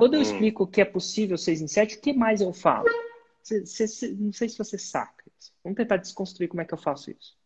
Quando 0.00 0.14
eu 0.14 0.20
Hum. 0.20 0.22
explico 0.22 0.66
que 0.66 0.80
é 0.80 0.84
possível 0.86 1.36
6 1.36 1.60
em 1.60 1.68
7, 1.68 1.96
o 1.96 2.00
que 2.00 2.10
mais 2.14 2.40
eu 2.40 2.54
falo? 2.54 2.88
Não 2.88 3.66
sei 4.32 4.48
se 4.48 4.56
você 4.56 4.78
saca 4.78 5.22
isso. 5.38 5.52
Vamos 5.62 5.76
tentar 5.76 5.98
desconstruir 5.98 6.48
como 6.48 6.62
é 6.62 6.64
que 6.64 6.72
eu 6.72 6.78
faço 6.78 7.10
isso. 7.10 7.36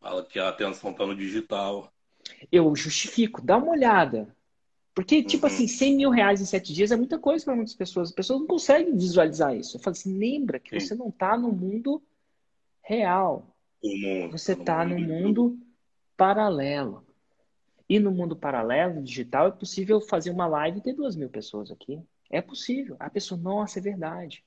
Fala 0.00 0.24
que 0.24 0.38
a 0.38 0.48
atenção 0.48 0.92
está 0.92 1.04
no 1.04 1.14
digital. 1.14 1.92
Eu 2.50 2.74
justifico, 2.74 3.42
dá 3.42 3.58
uma 3.58 3.68
olhada. 3.72 4.34
Porque, 4.94 5.22
tipo 5.22 5.46
Uhum. 5.46 5.52
assim, 5.52 5.68
100 5.68 5.94
mil 5.96 6.08
reais 6.08 6.40
em 6.40 6.46
7 6.46 6.72
dias 6.72 6.90
é 6.90 6.96
muita 6.96 7.18
coisa 7.18 7.44
para 7.44 7.54
muitas 7.54 7.74
pessoas. 7.74 8.08
As 8.08 8.14
pessoas 8.14 8.40
não 8.40 8.46
conseguem 8.46 8.96
visualizar 8.96 9.54
isso. 9.54 9.76
Eu 9.76 9.80
falo 9.80 9.92
assim, 9.92 10.16
lembra 10.16 10.58
que 10.58 10.70
Sim. 10.70 10.80
você 10.80 10.94
não 10.94 11.08
está 11.10 11.36
no 11.36 11.52
mundo 11.52 12.02
real. 12.82 13.46
Mundo. 13.84 14.32
Você 14.32 14.56
tá 14.56 14.62
está 14.62 14.84
no 14.86 14.96
do- 14.96 15.00
mundo 15.02 15.58
paralelo. 16.16 17.04
E 17.88 17.98
no 17.98 18.10
mundo 18.10 18.36
paralelo, 18.36 19.02
digital, 19.02 19.48
é 19.48 19.50
possível 19.50 20.00
fazer 20.00 20.30
uma 20.30 20.46
live 20.46 20.78
e 20.78 20.82
ter 20.82 20.92
duas 20.92 21.16
mil 21.16 21.30
pessoas 21.30 21.70
aqui. 21.70 22.02
É 22.30 22.42
possível. 22.42 22.96
A 23.00 23.08
pessoa, 23.08 23.40
nossa, 23.40 23.78
é 23.78 23.82
verdade. 23.82 24.44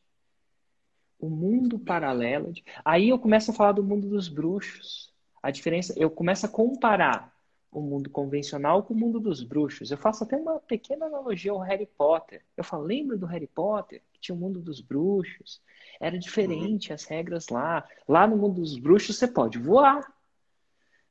O 1.20 1.30
mundo 1.30 1.80
paralelo. 1.80 2.52
é 2.52 2.62
Aí 2.86 3.10
eu 3.10 3.18
começo 3.18 3.52
a 3.52 3.54
falar 3.54 3.72
do 3.72 3.84
mundo 3.84 4.08
dos 4.08 4.28
bruxos. 4.28 5.12
A 5.42 5.50
diferença, 5.50 5.94
eu 5.98 6.10
começo 6.10 6.46
a 6.46 6.50
comparar 6.50 7.36
o 7.72 7.82
mundo 7.82 8.10
convencional 8.10 8.84
com 8.84 8.94
o 8.94 8.98
mundo 8.98 9.20
dos 9.20 9.42
bruxos. 9.44 9.90
Eu 9.90 9.98
faço 9.98 10.24
até 10.24 10.36
uma 10.36 10.60
pequena 10.60 11.06
analogia 11.06 11.52
ao 11.52 11.60
Harry 11.60 11.88
Potter. 11.98 12.44
Eu 12.56 12.64
falo, 12.64 12.84
lembra 12.84 13.18
do 13.18 13.26
Harry 13.26 13.48
Potter? 13.48 14.04
Que 14.14 14.20
tinha 14.20 14.36
o 14.36 14.38
mundo 14.38 14.60
dos 14.60 14.82
bruxos. 14.82 15.62
Era 16.00 16.20
diferente 16.20 16.92
as 16.92 17.06
regras 17.06 17.48
lá. 17.48 17.88
Lá 18.08 18.28
no 18.28 18.38
mundo 18.38 18.62
dos 18.62 18.78
bruxos 18.78 19.18
você 19.18 19.28
pode 19.28 19.58
voar. 19.58 20.06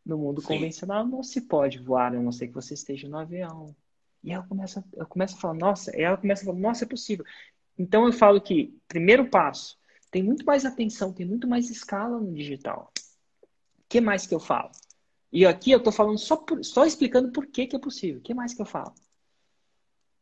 No 0.04 0.16
mundo 0.19 0.40
Sim. 0.40 0.49
convencional 0.49 1.07
não 1.07 1.23
se 1.23 1.42
pode 1.42 1.78
voar, 1.78 2.14
a 2.14 2.21
não 2.21 2.33
ser 2.33 2.49
que 2.49 2.54
você 2.54 2.75
esteja 2.75 3.09
no 3.09 3.19
avião. 3.19 3.75
E 4.25 4.33
ela 4.33 4.47
começa, 4.47 4.85
eu 4.95 5.07
começo 5.07 5.37
a 5.37 5.40
falar, 5.40 5.54
nossa, 5.54 5.97
e 5.97 6.02
ela 6.02 6.16
começa 6.16 6.42
a 6.42 6.47
falar, 6.47 6.59
nossa, 6.59 6.85
é 6.85 6.88
possível. 6.88 7.25
Então 7.78 8.07
eu 8.07 8.12
falo 8.12 8.40
que, 8.40 8.76
primeiro 8.88 9.28
passo, 9.28 9.78
tem 10.11 10.23
muito 10.23 10.45
mais 10.45 10.64
atenção, 10.64 11.12
tem 11.12 11.26
muito 11.26 11.47
mais 11.47 11.71
escala 11.71 12.19
no 12.21 12.33
digital. 12.35 12.92
O 13.78 13.83
que 13.88 14.00
mais 14.00 14.26
que 14.26 14.35
eu 14.35 14.40
falo? 14.40 14.71
E 15.33 15.47
aqui 15.47 15.71
eu 15.71 15.78
estou 15.78 15.92
falando 15.92 16.19
só, 16.19 16.37
por- 16.37 16.64
só 16.64 16.85
explicando 16.85 17.30
por 17.30 17.47
que, 17.47 17.66
que 17.66 17.76
é 17.76 17.78
possível. 17.78 18.19
O 18.19 18.23
que 18.23 18.35
mais 18.35 18.52
que 18.52 18.61
eu 18.61 18.66
falo? 18.66 18.92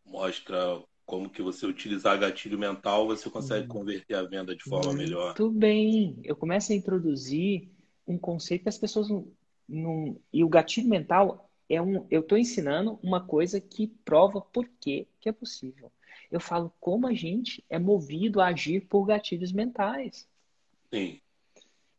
Mostra 0.05 0.83
como 1.07 1.31
que 1.31 1.41
você 1.43 1.67
utilizar 1.67 2.19
gatilho 2.19 2.59
mental, 2.59 3.07
você 3.07 3.31
consegue 3.31 3.65
Hum. 3.65 3.69
converter 3.69 4.15
a 4.15 4.23
venda 4.23 4.55
de 4.55 4.63
forma 4.65 4.93
melhor. 4.93 5.29
Muito 5.39 5.51
bem. 5.51 6.19
Eu 6.23 6.37
começo 6.37 6.73
a 6.73 6.75
introduzir 6.75 7.71
um 8.07 8.19
conceito 8.19 8.63
que 8.63 8.69
as 8.69 8.79
pessoas 8.79 9.09
não. 9.09 9.27
Não 9.69 10.17
e 10.33 10.43
o 10.43 10.49
gatilho 10.49 10.89
mental 10.89 11.51
é 11.69 11.81
um. 11.81 12.07
Eu 12.11 12.21
estou 12.21 12.39
ensinando 12.39 12.99
uma 13.03 13.25
coisa 13.25 13.61
que 13.61 13.87
prova 13.87 14.41
por 14.41 14.67
que 14.81 15.07
é 15.25 15.33
possível. 15.33 15.93
Eu 16.31 16.41
falo 16.41 16.73
como 16.81 17.07
a 17.07 17.15
gente 17.15 17.65
é 17.69 17.79
movido 17.79 18.41
a 18.41 18.47
agir 18.47 18.87
por 18.87 19.05
gatilhos 19.05 19.53
mentais, 19.53 20.29
Sim, 20.93 21.21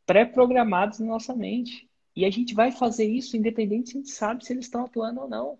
pré-programados 0.06 1.00
na 1.00 1.06
nossa 1.06 1.36
mente. 1.36 1.88
E 2.16 2.26
a 2.26 2.30
gente 2.30 2.54
vai 2.54 2.72
fazer 2.72 3.06
isso 3.06 3.38
independente 3.38 3.92
se 3.92 3.98
a 3.98 4.00
gente 4.00 4.12
sabe 4.12 4.46
se 4.46 4.52
eles 4.52 4.66
estão 4.66 4.86
atuando 4.86 5.22
ou 5.22 5.30
não. 5.30 5.58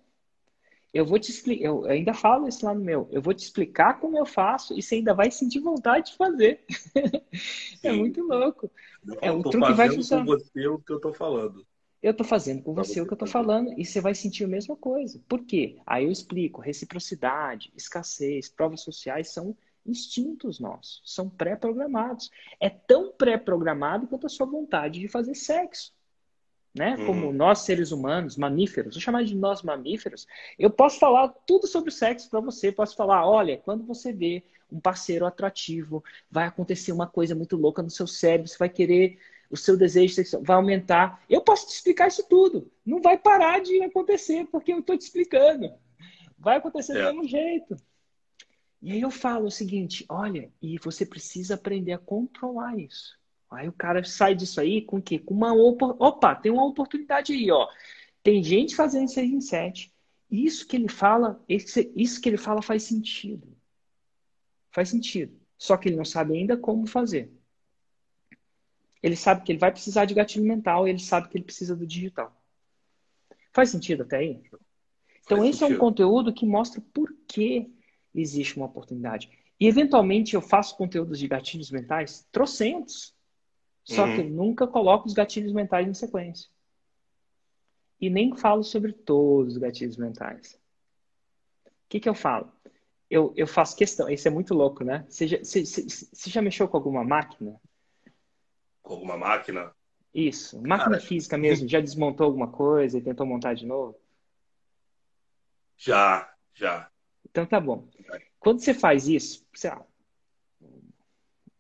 Eu 0.92 1.06
vou 1.06 1.20
te 1.20 1.30
explicar, 1.30 1.66
eu 1.66 1.86
ainda 1.86 2.14
falo 2.16 2.48
isso 2.48 2.66
lá 2.66 2.74
no 2.74 2.82
meu. 2.82 3.08
Eu 3.12 3.22
vou 3.22 3.34
te 3.34 3.44
explicar 3.44 4.00
como 4.00 4.18
eu 4.18 4.26
faço 4.26 4.74
e 4.78 4.82
você 4.82 4.96
ainda 4.96 5.14
vai 5.14 5.30
sentir 5.30 5.60
vontade 5.60 6.12
de 6.12 6.18
fazer. 6.18 6.64
É 7.82 7.94
muito 7.94 8.22
louco. 8.24 8.70
É, 9.22 9.30
eu 9.30 9.40
o 9.40 9.44
tô 9.44 9.52
truque 9.52 9.72
vai 9.72 9.90
funcionar. 9.90 10.26
com 10.26 10.32
você 10.32 10.68
o 10.68 10.80
que 10.80 10.92
eu 10.92 11.00
tô 11.00 11.14
falando. 11.14 11.66
Eu 12.02 12.14
tô 12.14 12.24
fazendo 12.24 12.64
com 12.64 12.74
você 12.74 12.94
você 12.94 13.02
o 13.02 13.06
que 13.06 13.14
eu 13.14 13.18
tô 13.18 13.26
fazer. 13.26 13.34
falando 13.34 13.74
e 13.78 13.86
você 13.86 14.00
vai 14.00 14.16
sentir 14.16 14.46
a 14.46 14.48
mesma 14.48 14.76
coisa. 14.76 15.22
Por 15.28 15.44
quê? 15.44 15.78
Aí 15.86 16.06
eu 16.06 16.12
explico. 16.12 16.62
Reciprocidade, 16.62 17.72
escassez, 17.76 18.50
provas 18.50 18.82
sociais 18.82 19.30
são 19.30 19.56
instintos 19.86 20.60
nossos, 20.60 21.02
são 21.04 21.30
pré-programados. 21.30 22.32
É 22.60 22.70
tão 22.70 23.12
pré-programado 23.12 24.08
quanto 24.08 24.28
a 24.28 24.30
sua 24.30 24.46
vontade 24.46 25.00
de 25.00 25.08
fazer 25.08 25.36
sexo. 25.36 25.94
Né? 26.74 26.96
Uhum. 26.98 27.06
Como 27.08 27.34
nós 27.34 27.60
seres 27.60 27.92
humanos, 27.92 28.38
mamíferos, 28.38 28.94
vou 28.94 29.02
chamar 29.02 29.24
de 29.24 29.36
nós 29.36 29.64
mamíferos, 29.64 30.28
eu 30.58 30.70
posso 30.70 31.00
falar 31.00 31.30
tudo 31.46 31.66
sobre 31.66 31.92
sexo 31.92 32.30
para 32.30 32.40
você. 32.40 32.72
Posso 32.72 32.96
falar, 32.96 33.28
olha, 33.28 33.58
quando 33.58 33.84
você 33.84 34.14
vê 34.14 34.44
um 34.72 34.80
parceiro 34.80 35.26
atrativo, 35.26 36.04
vai 36.30 36.46
acontecer 36.46 36.92
uma 36.92 37.08
coisa 37.08 37.34
muito 37.34 37.58
louca 37.58 37.82
no 37.82 37.90
seu 37.90 38.06
cérebro, 38.06 38.48
você 38.48 38.58
vai 38.58 38.70
querer 38.70 39.18
o 39.50 39.58
seu 39.58 39.76
desejo 39.76 40.14
sexual 40.14 40.44
vai 40.44 40.56
aumentar. 40.56 41.24
Eu 41.30 41.42
posso 41.42 41.68
te 41.68 41.74
explicar 41.74 42.08
isso 42.08 42.24
tudo. 42.30 42.72
Não 42.86 43.02
vai 43.02 43.18
parar 43.18 43.60
de 43.62 43.82
acontecer, 43.82 44.46
porque 44.52 44.72
eu 44.72 44.80
estou 44.80 44.98
te 44.98 45.02
explicando. 45.02 45.72
Vai 46.38 46.58
acontecer 46.58 46.94
do 46.94 47.00
É. 47.00 47.06
mesmo 47.08 47.28
jeito. 47.28 47.76
E 48.82 48.92
aí 48.92 49.02
eu 49.02 49.12
falo 49.12 49.48
o 49.48 49.52
seguinte: 49.52 50.06
olha, 50.08 50.52
e 50.62 50.78
você 50.80 51.06
precisa 51.06 51.56
aprender 51.56 51.92
a 51.94 51.98
controlar 51.98 52.78
isso. 52.78 53.18
Aí 53.52 53.68
o 53.68 53.74
cara 53.74 54.04
sai 54.04 54.36
disso 54.36 54.62
aí 54.62 54.82
com 54.82 54.98
o 54.98 55.02
quê? 55.02 55.18
Com 55.18 55.34
uma 55.34 55.54
opa, 55.54 56.36
tem 56.36 56.52
uma 56.52 56.66
oportunidade 56.66 57.34
aí, 57.34 57.50
ó. 57.50 57.68
Tem 58.22 58.44
gente 58.44 58.76
fazendo 58.76 59.08
6 59.10 59.32
em 59.32 59.42
7. 59.42 59.92
Isso 60.30 60.68
que 60.68 60.76
ele 60.76 60.88
fala, 60.88 61.44
isso 61.50 62.22
que 62.22 62.30
ele 62.30 62.38
fala 62.38 62.62
faz 62.62 62.84
sentido. 62.84 63.48
Faz 64.72 64.90
sentido. 64.90 65.36
Só 65.58 65.76
que 65.76 65.90
ele 65.90 65.96
não 65.96 66.06
sabe 66.06 66.38
ainda 66.38 66.56
como 66.56 66.86
fazer. 66.86 67.34
Ele 69.02 69.16
sabe 69.16 69.44
que 69.44 69.52
ele 69.52 69.60
vai 69.60 69.72
precisar 69.72 70.06
de 70.06 70.14
gatilho 70.14 70.46
mental, 70.46 70.88
ele 70.88 71.00
sabe 71.00 71.30
que 71.30 71.38
ele 71.38 71.46
precisa 71.46 71.76
do 71.76 71.88
digital. 71.88 72.36
Faz 73.54 73.70
sentido 73.70 74.04
até 74.04 74.18
aí? 74.18 74.42
Então, 75.26 75.38
faz 75.38 75.50
esse 75.50 75.60
sentido. 75.60 75.74
é 75.74 75.78
um 75.78 75.80
conteúdo 75.80 76.34
que 76.34 76.46
mostra 76.46 76.82
por 76.94 77.14
que 77.28 77.72
existe 78.14 78.58
uma 78.58 78.66
oportunidade. 78.66 79.30
E, 79.60 79.68
eventualmente, 79.68 80.36
eu 80.36 80.42
faço 80.42 80.76
conteúdos 80.78 81.20
de 81.20 81.28
gatilhos 81.28 81.72
mentais, 81.72 82.28
trocentos. 82.32 83.14
Só 83.84 84.06
uhum. 84.06 84.16
que 84.16 84.22
eu 84.22 84.30
nunca 84.30 84.68
coloco 84.68 85.08
os 85.08 85.14
gatilhos 85.14 85.52
mentais 85.52 85.88
em 85.88 85.94
sequência. 85.94 86.50
E 88.00 88.10
nem 88.10 88.36
falo 88.36 88.64
sobre 88.64 88.94
todos 88.94 89.54
os 89.54 89.58
gatilhos 89.58 89.98
mentais. 89.98 90.60
O 91.66 91.72
que, 91.90 92.00
que 92.00 92.08
eu 92.08 92.14
falo? 92.14 92.52
Eu, 93.10 93.34
eu 93.36 93.48
faço 93.48 93.76
questão. 93.76 94.08
Isso 94.10 94.28
é 94.28 94.32
muito 94.32 94.54
louco, 94.54 94.84
né? 94.84 95.06
Você 95.10 95.28
já, 95.28 95.38
você, 95.40 95.66
você 95.66 96.30
já 96.30 96.42
mexeu 96.42 96.68
com 96.68 96.78
alguma 96.78 97.04
máquina? 97.04 97.60
Com 98.90 98.96
alguma 98.96 99.16
máquina? 99.16 99.72
Isso. 100.12 100.60
Máquina 100.60 100.96
Cara, 100.96 101.00
física 101.00 101.38
mesmo. 101.38 101.70
Já 101.70 101.80
desmontou 101.80 102.26
alguma 102.26 102.48
coisa 102.48 102.98
e 102.98 103.02
tentou 103.04 103.24
montar 103.24 103.54
de 103.54 103.64
novo? 103.64 103.96
Já, 105.78 106.34
já. 106.56 106.90
Então 107.30 107.46
tá 107.46 107.60
bom. 107.60 107.88
Quando 108.40 108.62
você 108.62 108.74
faz 108.74 109.08
isso, 109.08 109.46
sei 109.54 109.70
lá, 109.70 109.86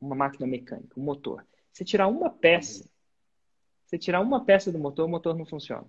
uma 0.01 0.15
máquina 0.15 0.48
mecânica, 0.48 1.00
um 1.00 1.03
motor, 1.03 1.45
você 1.71 1.86
tirar 1.86 2.07
uma 2.07 2.31
peça, 2.31 2.89
você 3.86 4.00
tirar 4.00 4.21
uma 4.21 4.43
peça 4.43 4.71
do 4.71 4.79
motor, 4.79 5.05
o 5.05 5.09
motor 5.09 5.38
não 5.38 5.45
funciona. 5.45 5.86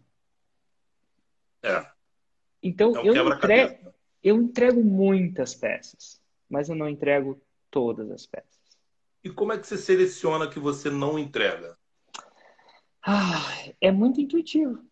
É. 1.63 1.91
Então, 2.63 2.95
é 2.97 3.01
um 3.01 3.15
eu, 3.15 3.29
entrego, 3.33 3.95
eu 4.23 4.37
entrego 4.37 4.85
muitas 4.85 5.55
peças, 5.55 6.21
mas 6.51 6.69
eu 6.69 6.75
não 6.75 6.87
entrego 6.87 7.41
todas 7.71 8.11
as 8.11 8.27
peças. 8.27 8.60
E 9.23 9.31
como 9.31 9.53
é 9.53 9.59
que 9.59 9.67
você 9.67 9.77
seleciona 9.77 10.49
que 10.49 10.59
você 10.59 10.91
não 10.91 11.19
entrega? 11.19 11.77
Ah, 13.03 13.43
é 13.81 13.91
muito 13.91 14.21
intuitivo. 14.21 14.83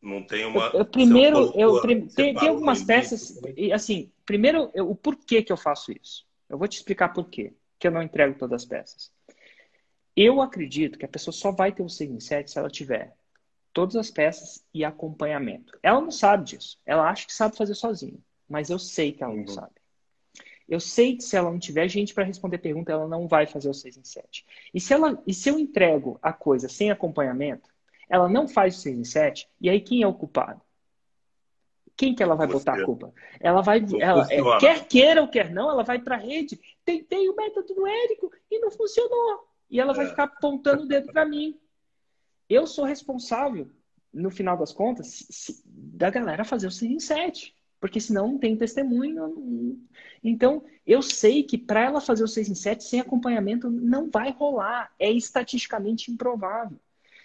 Não 0.00 0.22
tem 0.22 0.44
uma. 0.44 0.66
Eu, 0.66 0.80
eu 0.80 0.84
primeiro, 0.84 1.52
eu, 1.54 1.80
tem, 1.80 2.06
tem 2.06 2.48
algumas 2.48 2.82
peças. 2.82 3.40
E, 3.56 3.72
assim, 3.72 4.12
primeiro, 4.24 4.70
eu, 4.74 4.90
o 4.90 4.94
porquê 4.94 5.42
que 5.42 5.52
eu 5.52 5.56
faço 5.56 5.92
isso. 5.92 6.26
Eu 6.48 6.58
vou 6.58 6.68
te 6.68 6.76
explicar 6.76 7.08
por 7.08 7.28
quê 7.28 7.52
que 7.78 7.88
eu 7.88 7.90
não 7.90 8.02
entrego 8.02 8.38
todas 8.38 8.62
as 8.62 8.68
peças. 8.68 9.12
Eu 10.14 10.40
acredito 10.40 10.98
que 10.98 11.04
a 11.04 11.08
pessoa 11.08 11.32
só 11.32 11.50
vai 11.50 11.72
ter 11.72 11.82
o 11.82 11.88
6 11.88 12.10
em 12.10 12.20
7 12.20 12.50
se 12.50 12.58
ela 12.58 12.70
tiver 12.70 13.14
todas 13.72 13.96
as 13.96 14.10
peças 14.10 14.64
e 14.72 14.84
acompanhamento. 14.84 15.78
Ela 15.82 16.00
não 16.00 16.10
sabe 16.10 16.44
disso. 16.44 16.78
Ela 16.86 17.10
acha 17.10 17.26
que 17.26 17.34
sabe 17.34 17.56
fazer 17.56 17.74
sozinha. 17.74 18.18
Mas 18.48 18.70
eu 18.70 18.78
sei 18.78 19.12
que 19.12 19.22
ela 19.22 19.34
não 19.34 19.40
uhum. 19.40 19.48
sabe. 19.48 19.74
Eu 20.68 20.80
sei 20.80 21.16
que 21.16 21.22
se 21.22 21.36
ela 21.36 21.50
não 21.50 21.58
tiver 21.58 21.88
gente 21.88 22.12
para 22.12 22.24
responder 22.24 22.58
pergunta, 22.58 22.92
ela 22.92 23.06
não 23.06 23.28
vai 23.28 23.46
fazer 23.46 23.68
o 23.68 23.74
6 23.74 23.96
em 23.96 24.04
7. 24.04 24.44
E 24.74 24.80
se, 24.80 24.92
ela, 24.92 25.22
e 25.26 25.32
se 25.32 25.48
eu 25.48 25.58
entrego 25.58 26.18
a 26.20 26.32
coisa 26.32 26.68
sem 26.68 26.90
acompanhamento, 26.90 27.70
ela 28.08 28.28
não 28.28 28.48
faz 28.48 28.76
o 28.76 28.80
6 28.80 28.98
em 28.98 29.04
7, 29.04 29.48
e 29.60 29.70
aí 29.70 29.80
quem 29.80 30.02
é 30.02 30.06
o 30.06 30.14
culpado? 30.14 30.60
Quem 31.96 32.14
que 32.14 32.22
ela 32.22 32.34
vai 32.34 32.46
Você. 32.46 32.52
botar 32.52 32.74
a 32.74 32.84
culpa? 32.84 33.14
Ela 33.40 33.62
vai, 33.62 33.82
ela, 33.98 34.26
é, 34.30 34.58
quer 34.58 34.86
queira 34.86 35.22
ou 35.22 35.28
quer 35.28 35.50
não, 35.50 35.70
ela 35.70 35.82
vai 35.82 35.98
para 35.98 36.16
a 36.16 36.18
rede. 36.18 36.60
Tentei 36.84 37.26
o 37.28 37.34
método 37.34 37.74
do 37.74 37.86
Érico 37.86 38.30
e 38.50 38.58
não 38.58 38.70
funcionou. 38.70 39.48
E 39.70 39.80
ela 39.80 39.94
vai 39.94 40.04
é. 40.04 40.08
ficar 40.10 40.24
apontando 40.24 40.82
o 40.82 40.86
dedo 40.86 41.10
para 41.10 41.24
mim 41.24 41.58
eu 42.48 42.66
sou 42.66 42.84
responsável, 42.84 43.70
no 44.12 44.30
final 44.30 44.56
das 44.56 44.72
contas, 44.72 45.26
se, 45.30 45.62
da 45.66 46.10
galera 46.10 46.44
fazer 46.44 46.66
o 46.66 46.70
6 46.70 46.90
em 46.90 47.00
7. 47.00 47.55
Porque 47.80 48.00
senão 48.00 48.28
não 48.28 48.38
tem 48.38 48.56
testemunho. 48.56 49.78
Então, 50.22 50.64
eu 50.86 51.02
sei 51.02 51.42
que 51.42 51.58
para 51.58 51.84
ela 51.84 52.00
fazer 52.00 52.24
o 52.24 52.28
6 52.28 52.48
em 52.48 52.54
7 52.54 52.84
sem 52.84 53.00
acompanhamento 53.00 53.70
não 53.70 54.10
vai 54.10 54.30
rolar. 54.32 54.92
É 54.98 55.10
estatisticamente 55.10 56.10
improvável. 56.10 56.78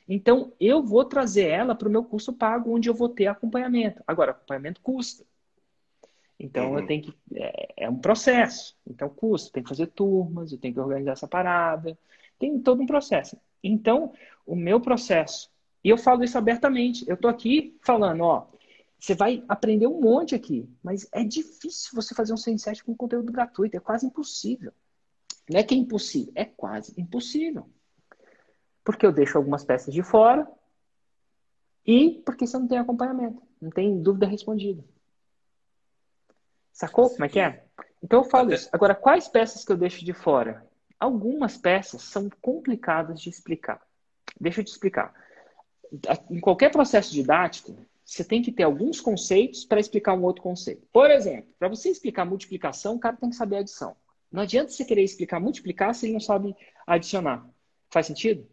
Então, 0.07 0.51
eu 0.59 0.83
vou 0.83 1.05
trazer 1.05 1.47
ela 1.47 1.73
para 1.73 1.87
o 1.87 1.91
meu 1.91 2.03
curso 2.03 2.33
pago, 2.33 2.75
onde 2.75 2.89
eu 2.89 2.93
vou 2.93 3.07
ter 3.07 3.27
acompanhamento. 3.27 4.03
Agora, 4.05 4.31
acompanhamento 4.31 4.81
custa. 4.81 5.25
Então, 6.39 6.71
uhum. 6.71 6.79
eu 6.79 6.87
tenho 6.87 7.03
que. 7.03 7.13
É, 7.35 7.85
é, 7.85 7.89
um 7.89 7.97
processo. 7.97 8.75
Então, 8.85 9.07
custa. 9.07 9.51
Tem 9.51 9.63
que 9.63 9.69
fazer 9.69 9.87
turmas, 9.87 10.51
eu 10.51 10.57
tenho 10.57 10.73
que 10.73 10.79
organizar 10.79 11.13
essa 11.13 11.27
parada. 11.27 11.97
Tem 12.37 12.59
todo 12.59 12.81
um 12.81 12.85
processo. 12.85 13.37
Então, 13.63 14.11
o 14.45 14.55
meu 14.55 14.81
processo, 14.81 15.49
e 15.83 15.89
eu 15.89 15.97
falo 15.97 16.23
isso 16.23 16.37
abertamente, 16.37 17.07
eu 17.07 17.15
estou 17.15 17.29
aqui 17.29 17.77
falando, 17.81 18.23
ó, 18.23 18.47
você 19.01 19.15
vai 19.15 19.43
aprender 19.49 19.87
um 19.87 19.99
monte 19.99 20.35
aqui, 20.35 20.69
mas 20.83 21.07
é 21.11 21.23
difícil 21.23 21.89
você 21.95 22.13
fazer 22.13 22.33
um 22.33 22.37
Sense 22.37 22.83
com 22.83 22.95
conteúdo 22.95 23.31
gratuito, 23.31 23.75
é 23.75 23.79
quase 23.79 24.05
impossível. 24.05 24.71
Não 25.49 25.59
é 25.59 25.63
que 25.63 25.73
é 25.73 25.77
impossível, 25.77 26.31
é 26.35 26.45
quase 26.45 26.93
impossível. 27.01 27.67
Porque 28.83 29.03
eu 29.03 29.11
deixo 29.11 29.39
algumas 29.39 29.65
peças 29.65 29.91
de 29.91 30.03
fora 30.03 30.47
e 31.83 32.21
porque 32.23 32.45
você 32.45 32.59
não 32.59 32.67
tem 32.67 32.77
acompanhamento, 32.77 33.41
não 33.59 33.71
tem 33.71 33.99
dúvida 33.99 34.27
respondida. 34.27 34.85
Sacou 36.71 37.09
como 37.09 37.25
é 37.25 37.29
que 37.29 37.39
é? 37.39 37.65
Então 38.03 38.19
eu 38.19 38.29
falo 38.29 38.53
isso. 38.53 38.69
Agora, 38.71 38.93
quais 38.93 39.27
peças 39.27 39.65
que 39.65 39.71
eu 39.71 39.77
deixo 39.77 40.05
de 40.05 40.13
fora? 40.13 40.63
Algumas 40.99 41.57
peças 41.57 42.03
são 42.03 42.29
complicadas 42.39 43.19
de 43.19 43.31
explicar. 43.31 43.81
Deixa 44.39 44.61
eu 44.61 44.65
te 44.65 44.71
explicar. 44.71 45.11
Em 46.29 46.39
qualquer 46.39 46.71
processo 46.71 47.11
didático, 47.11 47.75
você 48.05 48.23
tem 48.23 48.41
que 48.41 48.51
ter 48.51 48.63
alguns 48.63 48.99
conceitos 48.99 49.63
para 49.63 49.79
explicar 49.79 50.13
um 50.13 50.23
outro 50.23 50.41
conceito. 50.41 50.87
Por 50.91 51.09
exemplo, 51.09 51.53
para 51.57 51.69
você 51.69 51.89
explicar 51.89 52.25
multiplicação, 52.25 52.95
o 52.95 52.99
cara 52.99 53.15
tem 53.15 53.29
que 53.29 53.35
saber 53.35 53.57
adição. 53.57 53.95
Não 54.31 54.43
adianta 54.43 54.71
você 54.71 54.85
querer 54.85 55.03
explicar 55.03 55.39
multiplicar 55.39 55.93
se 55.93 56.05
ele 56.05 56.13
não 56.13 56.19
sabe 56.19 56.55
adicionar. 56.87 57.47
Faz 57.89 58.07
sentido? 58.07 58.47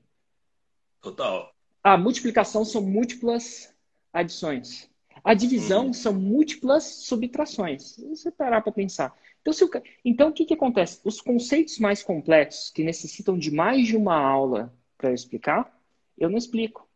Total. 1.01 1.53
A 1.83 1.97
multiplicação 1.97 2.65
são 2.65 2.83
múltiplas 2.83 3.73
adições. 4.13 4.91
A 5.23 5.35
divisão 5.35 5.87
uhum. 5.87 5.93
são 5.93 6.13
múltiplas 6.13 6.85
subtrações. 6.85 7.95
Se 7.95 8.09
você 8.09 8.31
parar 8.31 8.63
para 8.63 8.73
pensar. 8.73 9.17
Então, 9.41 9.53
se 9.53 9.65
o... 9.65 9.71
então, 10.05 10.31
o 10.31 10.33
que, 10.33 10.45
que 10.45 10.55
acontece? 10.55 11.01
Os 11.05 11.21
conceitos 11.21 11.79
mais 11.79 12.03
complexos, 12.03 12.71
que 12.71 12.83
necessitam 12.83 13.39
de 13.39 13.51
mais 13.51 13.87
de 13.87 13.97
uma 13.97 14.17
aula 14.17 14.75
para 14.97 15.13
explicar, 15.13 15.77
eu 16.17 16.29
não 16.29 16.39
explico. 16.39 16.88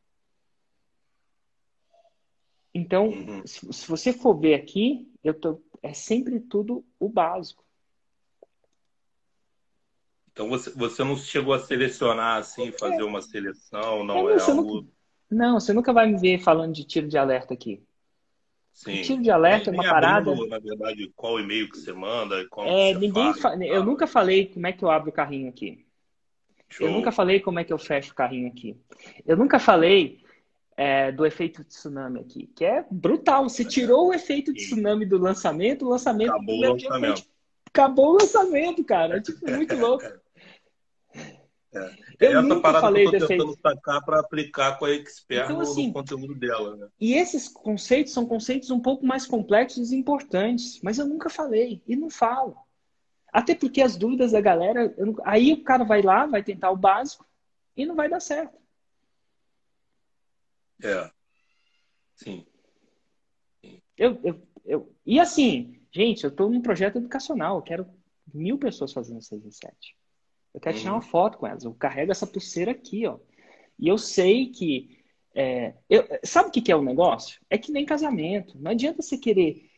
Então, 2.75 3.09
uhum. 3.09 3.47
se, 3.47 3.87
você 3.87 4.13
for 4.13 4.35
ver 4.35 4.55
aqui, 4.55 5.11
eu 5.23 5.35
tô, 5.35 5.61
é 5.83 5.93
sempre 5.93 6.41
tudo 6.41 6.85
o 6.99 7.09
básico. 7.09 7.63
Então 10.33 10.49
você, 10.49 10.71
você 10.71 11.05
não 11.05 11.15
chegou 11.17 11.53
a 11.53 11.59
selecionar 11.59 12.39
assim, 12.39 12.73
fazer 12.73 13.03
uma 13.03 13.21
seleção, 13.21 14.03
não 14.03 14.31
é, 14.31 14.37
é 14.37 14.41
algo... 14.41 14.63
Nunca, 14.63 14.89
não, 15.31 15.61
você 15.61 15.73
nunca 15.75 15.93
vai 15.93 16.07
me 16.11 16.19
ver 16.19 16.39
falando 16.39 16.73
de 16.73 16.85
tiro 16.85 17.09
de 17.09 17.19
alerta 17.19 17.53
aqui. 17.53 17.83
Sim. 18.73 19.01
O 19.01 19.03
tiro 19.03 19.23
de 19.23 19.31
alerta 19.31 19.69
é 19.69 19.73
uma 19.73 19.83
parada. 19.83 20.31
Abrindo, 20.31 20.49
na 20.49 20.59
verdade, 20.59 21.13
qual 21.15 21.39
e-mail 21.39 21.69
que 21.69 21.79
você 21.79 21.93
manda, 21.93 22.47
como 22.49 22.67
é, 22.69 22.95
você 22.95 23.01
ninguém 23.01 23.35
fa... 23.35 23.55
Eu 23.57 23.85
nunca 23.85 24.07
falei 24.07 24.47
como 24.47 24.67
é 24.67 24.73
que 24.73 24.83
eu 24.83 24.91
abro 24.91 25.11
o 25.11 25.13
carrinho 25.13 25.51
aqui. 25.51 25.87
Show. 26.71 26.87
Eu 26.87 26.93
nunca 26.95 27.13
falei 27.13 27.39
como 27.39 27.59
é 27.59 27.65
que 27.65 27.73
eu 27.73 27.79
fecho 27.79 28.13
o 28.13 28.15
carrinho 28.15 28.49
aqui. 28.49 28.75
Eu 29.27 29.37
nunca 29.37 29.59
falei 29.59 30.22
é, 30.83 31.13
do 31.13 31.25
efeito 31.25 31.63
de 31.63 31.69
tsunami 31.69 32.19
aqui, 32.19 32.51
que 32.57 32.65
é 32.65 32.85
brutal. 32.91 33.49
Você 33.49 33.65
tirou 33.65 34.09
o 34.09 34.13
efeito 34.13 34.53
de 34.53 34.65
tsunami 34.65 35.07
do 35.07 35.17
lançamento, 35.17 35.87
o 35.87 35.89
lançamento. 35.89 36.31
Acabou 36.33 36.57
o 36.57 36.61
lançamento. 36.61 37.25
Acabou 37.69 38.09
o 38.09 38.13
lançamento, 38.15 38.85
cara. 38.85 39.19
É 39.19 39.21
tipo, 39.21 39.49
muito 39.49 39.77
louco. 39.77 40.05
É. 40.05 42.03
Eu 42.19 42.41
Essa 42.41 42.61
parada 42.61 42.81
falei 42.81 43.09
que 43.09 43.15
eu 43.15 43.21
tô 43.21 43.27
tentando 43.29 43.59
sacar 43.63 44.05
para 44.05 44.19
aplicar 44.19 44.77
com 44.77 44.85
a 44.85 44.91
Expert 44.91 45.45
então, 45.45 45.61
assim, 45.61 45.87
no, 45.87 45.93
conteúdo 45.93 46.35
dela. 46.35 46.77
Né? 46.77 46.89
E 47.01 47.15
esses 47.15 47.49
conceitos 47.49 48.13
são 48.13 48.27
conceitos 48.27 48.71
um 48.71 48.81
pouco 48.81 49.07
mais 49.07 49.25
complexos 49.25 49.93
e 49.93 49.97
importantes, 49.97 50.81
mas 50.83 50.99
eu 50.99 51.07
nunca 51.07 51.31
falei 51.31 51.81
e 51.87 51.95
não 51.95 52.11
falo. 52.11 52.57
Até 53.33 53.55
porque 53.55 53.81
as 53.81 53.97
dúvidas 53.97 54.33
da 54.33 54.41
galera, 54.41 54.93
não... 54.99 55.15
aí 55.25 55.53
o 55.53 55.63
cara 55.63 55.85
vai 55.85 56.03
lá, 56.03 56.27
vai 56.27 56.43
tentar 56.43 56.71
o 56.73 56.77
básico 56.77 57.25
e 57.77 57.87
não 57.87 57.95
vai 57.95 58.09
dar 58.09 58.21
certo. 58.21 58.62
É. 60.83 61.11
Sim. 62.17 62.47
Eu, 63.97 64.19
eu, 64.23 64.43
eu... 64.65 64.95
E 65.05 65.21
assim, 65.21 65.81
gente, 65.91 66.25
eu 66.25 66.31
estou 66.31 66.51
num 66.51 66.63
projeto 66.63 66.97
educacional, 66.97 67.57
eu 67.57 67.63
quero 67.63 67.87
mil 68.33 68.59
pessoas 68.59 68.93
fazendo 68.93 69.23
6 69.23 69.45
e 69.45 69.53
7. 69.53 69.97
Eu 70.55 70.61
quero 70.61 70.77
tirar 70.77 70.93
uma 70.93 70.97
uhum. 70.97 71.03
foto 71.03 71.39
com 71.39 71.47
elas. 71.47 71.65
Eu 71.65 71.73
carrego 71.75 72.13
essa 72.13 72.27
pulseira 72.27 72.73
aqui, 72.73 73.07
ó. 73.07 73.19
E 73.79 73.89
eu 73.89 73.97
sei 73.97 74.51
que. 74.51 74.99
É, 75.35 75.75
eu, 75.89 76.07
sabe 76.23 76.49
o 76.49 76.53
que, 76.53 76.61
que 76.61 76.71
é 76.71 76.77
o 76.77 76.83
negócio? 76.83 77.41
É 77.49 77.57
que 77.57 77.73
nem 77.73 77.87
casamento. 77.87 78.59
Não 78.59 78.71
adianta 78.71 79.01
você 79.01 79.17
querer 79.17 79.71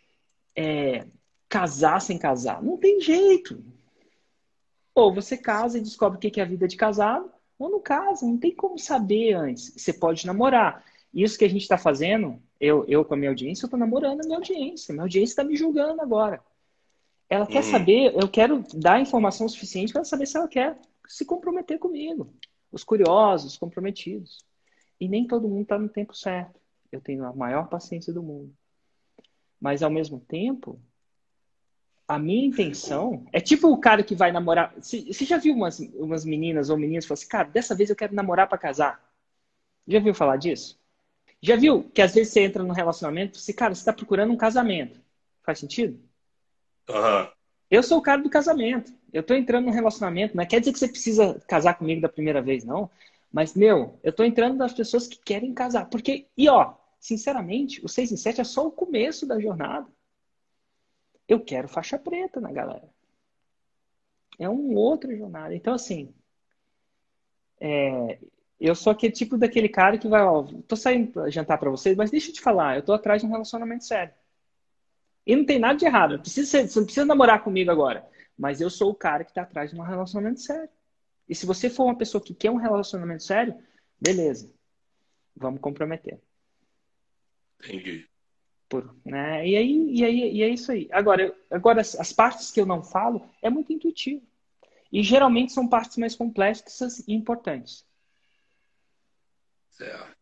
é, 0.56 1.06
casar 1.48 2.00
sem 2.00 2.18
casar. 2.18 2.62
Não 2.62 2.76
tem 2.76 3.00
jeito. 3.00 3.64
Ou 4.94 5.14
você 5.14 5.36
casa 5.36 5.78
e 5.78 5.82
descobre 5.82 6.16
o 6.16 6.20
que 6.20 6.40
é 6.40 6.42
a 6.42 6.46
vida 6.46 6.66
de 6.66 6.76
casado, 6.76 7.30
ou 7.58 7.68
não 7.68 7.80
casa, 7.80 8.26
não 8.26 8.38
tem 8.38 8.54
como 8.54 8.78
saber 8.78 9.34
antes. 9.34 9.72
Você 9.76 9.92
pode 9.92 10.26
namorar. 10.26 10.84
Isso 11.14 11.38
que 11.38 11.44
a 11.44 11.48
gente 11.48 11.62
está 11.62 11.78
fazendo, 11.78 12.42
eu, 12.60 12.84
eu 12.88 13.04
com 13.04 13.14
a 13.14 13.16
minha 13.16 13.30
audiência, 13.30 13.64
eu 13.64 13.68
estou 13.68 13.78
namorando 13.78 14.20
a 14.20 14.24
minha 14.24 14.36
audiência. 14.36 14.92
Minha 14.92 15.04
audiência 15.04 15.32
está 15.32 15.44
me 15.44 15.54
julgando 15.56 16.02
agora. 16.02 16.42
Ela 17.30 17.46
quer 17.46 17.62
uhum. 17.64 17.70
saber, 17.70 18.14
eu 18.20 18.28
quero 18.28 18.64
dar 18.74 19.00
informação 19.00 19.48
suficiente 19.48 19.92
para 19.92 20.04
saber 20.04 20.26
se 20.26 20.36
ela 20.36 20.48
quer 20.48 20.76
se 21.06 21.24
comprometer 21.24 21.78
comigo. 21.78 22.34
Os 22.72 22.82
curiosos, 22.82 23.52
os 23.52 23.58
comprometidos. 23.58 24.44
E 25.00 25.08
nem 25.08 25.26
todo 25.26 25.48
mundo 25.48 25.62
está 25.62 25.78
no 25.78 25.88
tempo 25.88 26.14
certo. 26.14 26.60
Eu 26.90 27.00
tenho 27.00 27.24
a 27.24 27.32
maior 27.32 27.68
paciência 27.68 28.12
do 28.12 28.22
mundo. 28.22 28.52
Mas, 29.60 29.82
ao 29.82 29.90
mesmo 29.90 30.18
tempo, 30.18 30.80
a 32.06 32.18
minha 32.18 32.46
intenção 32.46 33.24
é 33.32 33.40
tipo 33.40 33.68
o 33.68 33.78
cara 33.78 34.02
que 34.02 34.14
vai 34.14 34.32
namorar. 34.32 34.74
Você 34.76 35.24
já 35.24 35.38
viu 35.38 35.54
umas, 35.54 35.78
umas 35.78 36.24
meninas 36.24 36.70
ou 36.70 36.76
meninos 36.76 37.04
que 37.04 37.08
falam 37.08 37.20
assim, 37.20 37.28
cara, 37.28 37.48
dessa 37.48 37.74
vez 37.74 37.88
eu 37.88 37.96
quero 37.96 38.14
namorar 38.14 38.48
para 38.48 38.58
casar? 38.58 39.02
Já 39.86 40.00
viu 40.00 40.14
falar 40.14 40.36
disso? 40.36 40.78
Já 41.44 41.56
viu 41.56 41.84
que 41.90 42.00
às 42.00 42.14
vezes 42.14 42.32
você 42.32 42.40
entra 42.40 42.62
num 42.62 42.72
relacionamento 42.72 43.36
e 43.36 43.42
você, 43.42 43.52
cara, 43.52 43.74
você 43.74 43.82
está 43.82 43.92
procurando 43.92 44.32
um 44.32 44.36
casamento. 44.36 44.98
Faz 45.42 45.58
sentido? 45.58 46.00
Uhum. 46.88 47.28
Eu 47.70 47.82
sou 47.82 47.98
o 47.98 48.02
cara 48.02 48.22
do 48.22 48.30
casamento. 48.30 48.90
Eu 49.12 49.20
estou 49.20 49.36
entrando 49.36 49.66
num 49.66 49.70
relacionamento. 49.70 50.34
Não 50.34 50.46
quer 50.46 50.60
dizer 50.60 50.72
que 50.72 50.78
você 50.78 50.88
precisa 50.88 51.38
casar 51.46 51.74
comigo 51.74 52.00
da 52.00 52.08
primeira 52.08 52.40
vez, 52.40 52.64
não. 52.64 52.90
Mas, 53.30 53.54
meu, 53.54 54.00
eu 54.02 54.08
estou 54.08 54.24
entrando 54.24 54.56
nas 54.56 54.72
pessoas 54.72 55.06
que 55.06 55.18
querem 55.18 55.52
casar. 55.52 55.84
Porque, 55.90 56.26
e 56.34 56.48
ó, 56.48 56.76
sinceramente, 56.98 57.84
o 57.84 57.90
6 57.90 58.12
em 58.12 58.16
7 58.16 58.40
é 58.40 58.44
só 58.44 58.66
o 58.66 58.72
começo 58.72 59.26
da 59.26 59.38
jornada. 59.38 59.86
Eu 61.28 61.40
quero 61.40 61.68
faixa 61.68 61.98
preta 61.98 62.40
na 62.40 62.52
galera. 62.52 62.88
É 64.38 64.48
um 64.48 64.74
outra 64.76 65.14
jornada. 65.14 65.54
Então, 65.54 65.74
assim, 65.74 66.08
é, 67.60 68.18
eu 68.66 68.74
sou 68.74 68.92
aquele 68.92 69.12
tipo 69.12 69.36
daquele 69.36 69.68
cara 69.68 69.98
que 69.98 70.08
vai, 70.08 70.22
ó, 70.22 70.42
tô 70.66 70.76
saindo 70.76 71.12
pra 71.12 71.30
jantar 71.30 71.58
para 71.58 71.70
vocês, 71.70 71.96
mas 71.96 72.10
deixa 72.10 72.30
eu 72.30 72.34
te 72.34 72.40
falar, 72.40 72.76
eu 72.76 72.82
tô 72.82 72.92
atrás 72.92 73.20
de 73.20 73.26
um 73.26 73.30
relacionamento 73.30 73.84
sério. 73.84 74.14
E 75.26 75.34
não 75.34 75.44
tem 75.44 75.58
nada 75.58 75.78
de 75.78 75.84
errado. 75.84 76.18
Precisa 76.18 76.50
ser, 76.50 76.68
você 76.68 76.78
não 76.78 76.86
precisa 76.86 77.06
namorar 77.06 77.42
comigo 77.42 77.70
agora. 77.70 78.06
Mas 78.36 78.60
eu 78.60 78.68
sou 78.68 78.90
o 78.90 78.94
cara 78.94 79.24
que 79.24 79.30
está 79.30 79.42
atrás 79.42 79.70
de 79.70 79.78
um 79.78 79.82
relacionamento 79.82 80.40
sério. 80.40 80.68
E 81.28 81.34
se 81.34 81.46
você 81.46 81.70
for 81.70 81.84
uma 81.84 81.96
pessoa 81.96 82.22
que 82.22 82.34
quer 82.34 82.50
um 82.50 82.56
relacionamento 82.56 83.22
sério, 83.22 83.54
beleza. 84.00 84.52
Vamos 85.34 85.60
comprometer. 85.60 86.20
Entendi. 87.62 88.06
Por, 88.68 88.94
né? 89.04 89.46
e, 89.46 89.56
aí, 89.56 89.90
e, 89.90 90.04
aí, 90.04 90.36
e 90.36 90.42
é 90.42 90.48
isso 90.48 90.72
aí. 90.72 90.88
Agora, 90.90 91.34
agora, 91.50 91.80
as 91.80 92.12
partes 92.12 92.50
que 92.50 92.60
eu 92.60 92.66
não 92.66 92.82
falo 92.82 93.28
é 93.40 93.48
muito 93.48 93.72
intuitivo. 93.72 94.22
E 94.92 95.02
geralmente 95.02 95.52
são 95.52 95.68
partes 95.68 95.96
mais 95.96 96.14
complexas 96.14 97.00
e 97.06 97.14
importantes. 97.14 97.86
Certo. 99.76 100.16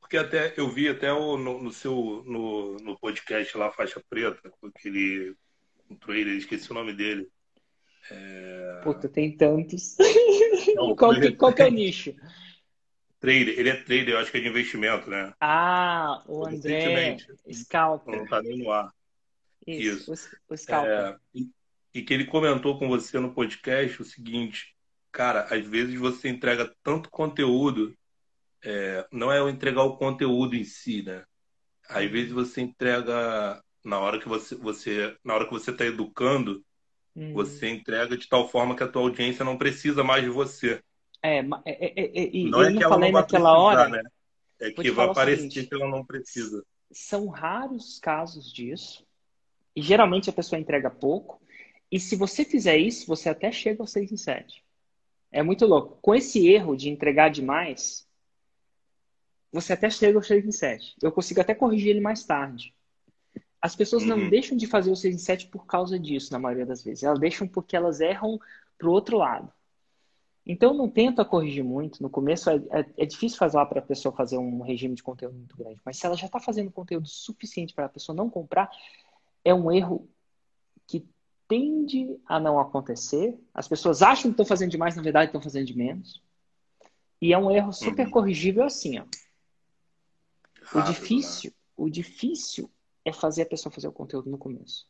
Porque 0.00 0.16
até 0.16 0.54
eu 0.56 0.70
vi 0.70 0.88
até 0.88 1.12
o, 1.12 1.36
no, 1.36 1.62
no, 1.62 1.70
seu 1.70 2.22
no, 2.26 2.76
no 2.78 2.98
podcast 2.98 3.56
lá, 3.56 3.70
Faixa 3.70 4.02
Preta, 4.08 4.50
com 4.50 4.68
aquele 4.68 5.34
um 5.90 5.96
trailer, 5.96 6.36
esqueci 6.36 6.70
o 6.70 6.74
nome 6.74 6.92
dele. 6.92 7.28
É... 8.10 8.80
Puta, 8.82 9.08
tem 9.08 9.36
tantos. 9.36 9.96
Não, 10.74 10.94
qual, 10.94 11.18
que, 11.18 11.32
qual 11.32 11.52
que 11.52 11.62
é 11.62 11.66
o 11.66 11.70
nicho? 11.70 12.14
Trader, 13.20 13.58
ele 13.58 13.68
é 13.68 13.76
trader, 13.76 14.10
eu 14.10 14.18
acho 14.18 14.30
que 14.30 14.38
é 14.38 14.40
de 14.40 14.48
investimento, 14.48 15.10
né? 15.10 15.34
Ah, 15.40 16.22
o 16.26 16.46
André 16.46 17.16
Scalper. 17.52 18.16
Não 18.16 18.26
tá 18.26 18.40
nem 18.40 18.58
no 18.58 18.70
ar. 18.70 18.92
Isso, 19.66 20.12
Isso. 20.12 20.36
O, 20.48 20.54
o 20.54 20.56
Scalper. 20.56 20.90
É, 20.90 21.16
e, 21.34 21.50
e 21.94 22.02
que 22.02 22.14
ele 22.14 22.26
comentou 22.26 22.78
com 22.78 22.88
você 22.88 23.18
no 23.18 23.34
podcast 23.34 24.00
o 24.00 24.04
seguinte, 24.04 24.74
cara, 25.10 25.42
às 25.50 25.66
vezes 25.66 25.98
você 25.98 26.28
entrega 26.28 26.72
tanto 26.82 27.10
conteúdo, 27.10 27.94
é, 28.64 29.06
não 29.12 29.30
é 29.30 29.42
o 29.42 29.48
entregar 29.48 29.82
o 29.84 29.96
conteúdo 29.96 30.56
em 30.56 30.64
si, 30.64 31.02
né? 31.02 31.24
Às 31.88 32.10
vezes 32.10 32.32
você 32.32 32.60
entrega 32.60 33.62
na 33.84 33.98
hora 33.98 34.18
que 34.18 34.28
você, 34.28 34.54
você 34.54 35.16
na 35.24 35.34
hora 35.34 35.46
que 35.46 35.52
você 35.52 35.70
está 35.70 35.84
educando, 35.86 36.62
hum. 37.16 37.32
você 37.32 37.68
entrega 37.68 38.16
de 38.16 38.28
tal 38.28 38.48
forma 38.48 38.76
que 38.76 38.82
a 38.82 38.88
tua 38.88 39.02
audiência 39.02 39.44
não 39.44 39.56
precisa 39.56 40.04
mais 40.04 40.22
de 40.22 40.30
você. 40.30 40.82
É, 41.22 41.38
é, 41.38 41.44
é, 41.66 42.40
é, 42.40 42.44
não 42.44 42.62
é 42.62 42.72
que 42.72 42.82
ela 42.82 42.98
não 42.98 43.00
vai 43.00 43.12
naquela 43.12 43.58
hora, 43.58 43.88
né? 43.88 44.02
É 44.60 44.70
que 44.70 44.90
vai 44.90 45.12
parecer 45.14 45.66
que 45.66 45.74
ela 45.74 45.88
não 45.88 46.04
precisa. 46.04 46.64
São 46.90 47.28
raros 47.28 47.98
casos 48.00 48.52
disso. 48.52 49.06
E 49.74 49.82
geralmente 49.82 50.28
a 50.28 50.32
pessoa 50.32 50.58
entrega 50.58 50.90
pouco. 50.90 51.40
E 51.90 52.00
se 52.00 52.16
você 52.16 52.44
fizer 52.44 52.76
isso, 52.76 53.06
você 53.06 53.28
até 53.28 53.52
chega 53.52 53.82
aos 53.82 53.92
6 53.92 54.12
em 54.12 54.16
7. 54.16 54.64
É 55.30 55.42
muito 55.42 55.64
louco. 55.66 55.98
Com 56.02 56.14
esse 56.14 56.48
erro 56.48 56.76
de 56.76 56.88
entregar 56.88 57.30
demais, 57.30 58.07
você 59.52 59.72
até 59.72 59.88
chega 59.88 60.18
aos 60.18 60.26
6 60.26 60.46
em 60.46 60.52
7. 60.52 60.96
Eu 61.02 61.12
consigo 61.12 61.40
até 61.40 61.54
corrigir 61.54 61.90
ele 61.90 62.00
mais 62.00 62.24
tarde. 62.24 62.74
As 63.60 63.74
pessoas 63.74 64.02
uhum. 64.02 64.10
não 64.10 64.30
deixam 64.30 64.56
de 64.56 64.66
fazer 64.66 64.90
o 64.90 64.96
6 64.96 65.14
em 65.14 65.18
7 65.18 65.46
por 65.48 65.66
causa 65.66 65.98
disso, 65.98 66.32
na 66.32 66.38
maioria 66.38 66.66
das 66.66 66.82
vezes. 66.82 67.02
Elas 67.02 67.18
deixam 67.18 67.48
porque 67.48 67.76
elas 67.76 68.00
erram 68.00 68.38
pro 68.76 68.92
outro 68.92 69.18
lado. 69.18 69.52
Então, 70.46 70.72
não 70.72 70.88
tenta 70.88 71.24
corrigir 71.24 71.62
muito. 71.62 72.02
No 72.02 72.08
começo, 72.08 72.48
é, 72.48 72.56
é, 72.70 72.86
é 72.96 73.06
difícil 73.06 73.36
fazer 73.36 73.64
para 73.66 73.80
a 73.80 73.82
pessoa 73.82 74.14
fazer 74.14 74.38
um 74.38 74.62
regime 74.62 74.94
de 74.94 75.02
conteúdo 75.02 75.36
muito 75.36 75.56
grande. 75.56 75.78
Mas 75.84 75.98
se 75.98 76.06
ela 76.06 76.16
já 76.16 76.26
está 76.26 76.40
fazendo 76.40 76.70
conteúdo 76.70 77.06
suficiente 77.06 77.74
para 77.74 77.86
a 77.86 77.90
pessoa 77.90 78.16
não 78.16 78.30
comprar, 78.30 78.70
é 79.44 79.52
um 79.52 79.70
erro 79.70 80.08
que 80.86 81.06
tende 81.46 82.18
a 82.26 82.40
não 82.40 82.58
acontecer. 82.58 83.38
As 83.52 83.68
pessoas 83.68 84.00
acham 84.00 84.30
que 84.30 84.34
estão 84.34 84.46
fazendo 84.46 84.70
demais, 84.70 84.96
na 84.96 85.02
verdade, 85.02 85.26
estão 85.26 85.42
fazendo 85.42 85.66
de 85.66 85.76
menos. 85.76 86.22
E 87.20 87.32
é 87.32 87.38
um 87.38 87.50
erro 87.50 87.72
super 87.72 88.06
uhum. 88.06 88.12
corrigível 88.12 88.64
assim, 88.64 89.00
ó. 89.00 89.04
O 90.74 90.82
difícil, 90.82 91.52
o 91.76 91.88
difícil 91.88 92.70
é 93.04 93.12
fazer 93.12 93.42
a 93.42 93.46
pessoa 93.46 93.72
fazer 93.72 93.88
o 93.88 93.92
conteúdo 93.92 94.30
no 94.30 94.38
começo. 94.38 94.86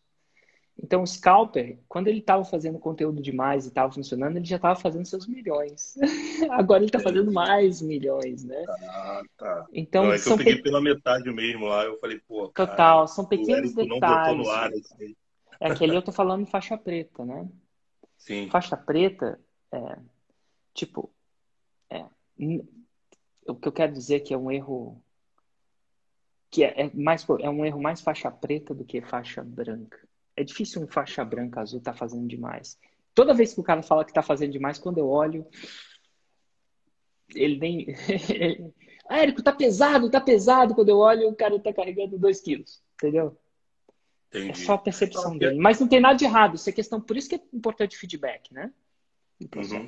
Então, 0.81 1.03
o 1.03 1.07
Scalper, 1.07 1.77
quando 1.89 2.07
ele 2.07 2.21
estava 2.21 2.45
fazendo 2.45 2.79
conteúdo 2.79 3.21
demais 3.21 3.65
e 3.65 3.69
estava 3.69 3.93
funcionando, 3.93 4.37
ele 4.37 4.45
já 4.45 4.57
estava 4.57 4.79
fazendo 4.79 5.05
seus 5.07 5.27
milhões. 5.27 5.97
Agora 6.51 6.79
ele 6.79 6.87
está 6.87 7.01
fazendo 7.01 7.33
mais 7.33 7.83
milhões, 7.83 8.45
né? 8.45 8.65
Ah, 8.89 9.23
tá. 9.37 9.67
Então, 9.73 10.05
não, 10.05 10.13
é 10.13 10.19
que 10.21 10.29
eu 10.29 10.37
peguei 10.37 10.57
pe... 10.57 10.63
pela 10.63 10.81
metade 10.81 11.33
mesmo 11.33 11.67
lá, 11.67 11.85
eu 11.85 11.99
falei, 11.99 12.21
pô, 12.29 12.49
cara, 12.51 12.71
Total, 12.71 13.09
são 13.09 13.25
pequenos 13.25 13.75
detalhes. 13.75 14.47
Não 14.47 14.53
ar, 14.53 14.71
assim. 14.73 15.17
É 15.61 15.75
que 15.75 15.83
ali 15.83 15.97
eu 15.97 16.03
tô 16.03 16.13
falando 16.13 16.47
faixa 16.47 16.79
preta, 16.79 17.25
né? 17.25 17.49
Sim. 18.17 18.49
Faixa 18.49 18.77
preta, 18.77 19.41
é, 19.73 19.99
tipo, 20.73 21.11
é, 21.91 22.05
o 23.49 23.55
que 23.57 23.67
eu 23.67 23.73
quero 23.73 23.93
dizer 23.93 24.17
é 24.17 24.21
que 24.21 24.33
é 24.33 24.39
um 24.39 24.51
erro 24.51 25.03
que 26.51 26.65
é, 26.65 26.83
é, 26.83 26.91
mais, 26.95 27.27
é 27.41 27.51
um 27.51 27.65
erro 27.65 27.81
mais 27.81 28.01
faixa 28.01 28.31
preta 28.31 28.75
do 28.75 28.85
que 28.85 29.01
faixa 29.01 29.43
branca. 29.43 29.99
É 30.37 30.43
difícil 30.43 30.83
um 30.83 30.87
faixa 30.87 31.25
branca 31.25 31.61
azul 31.61 31.79
estar 31.79 31.93
tá 31.93 31.99
fazendo 31.99 32.27
demais. 32.27 32.79
Toda 33.15 33.35
vez 33.35 33.53
que 33.53 33.61
o 33.61 33.65
cara 33.65 33.83
fala 33.83 34.05
que 34.05 34.11
está 34.11 34.23
fazendo 34.23 34.53
demais, 34.53 34.79
quando 34.79 34.99
eu 34.99 35.09
olho, 35.09 35.47
ele 37.35 37.59
nem. 37.59 37.87
ah, 39.09 39.19
Érico, 39.19 39.43
tá 39.43 39.53
pesado, 39.53 40.11
tá 40.11 40.21
pesado. 40.21 40.75
Quando 40.75 40.89
eu 40.89 40.99
olho, 40.99 41.29
o 41.29 41.35
cara 41.35 41.59
tá 41.59 41.73
carregando 41.73 42.19
2 42.19 42.41
quilos. 42.41 42.83
Entendeu? 42.95 43.37
Entendi. 44.29 44.51
É 44.51 44.55
só 44.55 44.75
a 44.75 44.79
percepção 44.79 45.37
dele. 45.37 45.59
Mas 45.59 45.81
não 45.81 45.89
tem 45.89 46.01
nada 46.01 46.15
de 46.15 46.25
errado. 46.25 46.55
Isso 46.55 46.69
é 46.69 46.73
questão. 46.73 47.01
Por 47.01 47.17
isso 47.17 47.29
que 47.29 47.35
é 47.35 47.41
importante 47.53 47.97
o 47.97 48.01
feedback, 48.01 48.53
né? 48.53 48.73
Uhum. 49.41 49.87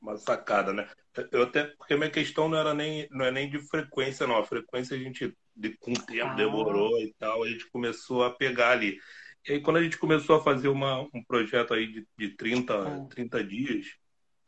Uma 0.00 0.16
sacada, 0.16 0.72
né? 0.72 0.88
Eu 1.30 1.42
até. 1.42 1.64
Porque 1.64 1.94
a 1.94 1.96
minha 1.96 2.10
questão 2.10 2.48
não 2.48 2.58
era 2.58 2.74
nem, 2.74 3.08
não 3.10 3.24
é 3.24 3.30
nem 3.30 3.48
de 3.48 3.58
frequência, 3.58 4.26
não. 4.26 4.36
A 4.36 4.44
frequência 4.44 4.96
a 4.96 5.00
gente 5.00 5.36
de, 5.56 5.70
com 5.78 5.92
o 5.92 6.02
tempo 6.06 6.30
ah. 6.30 6.34
demorou 6.34 7.00
e 7.00 7.12
tal, 7.18 7.42
a 7.42 7.48
gente 7.48 7.68
começou 7.70 8.24
a 8.24 8.30
pegar 8.30 8.70
ali. 8.70 8.98
E 9.46 9.52
aí, 9.52 9.60
quando 9.60 9.76
a 9.76 9.82
gente 9.82 9.98
começou 9.98 10.36
a 10.36 10.42
fazer 10.42 10.68
uma, 10.68 11.02
um 11.02 11.22
projeto 11.26 11.74
aí 11.74 11.86
de, 11.86 12.06
de 12.18 12.30
30, 12.30 12.74
ah. 12.74 13.06
30 13.08 13.44
dias, 13.44 13.86
Sim. 13.86 13.94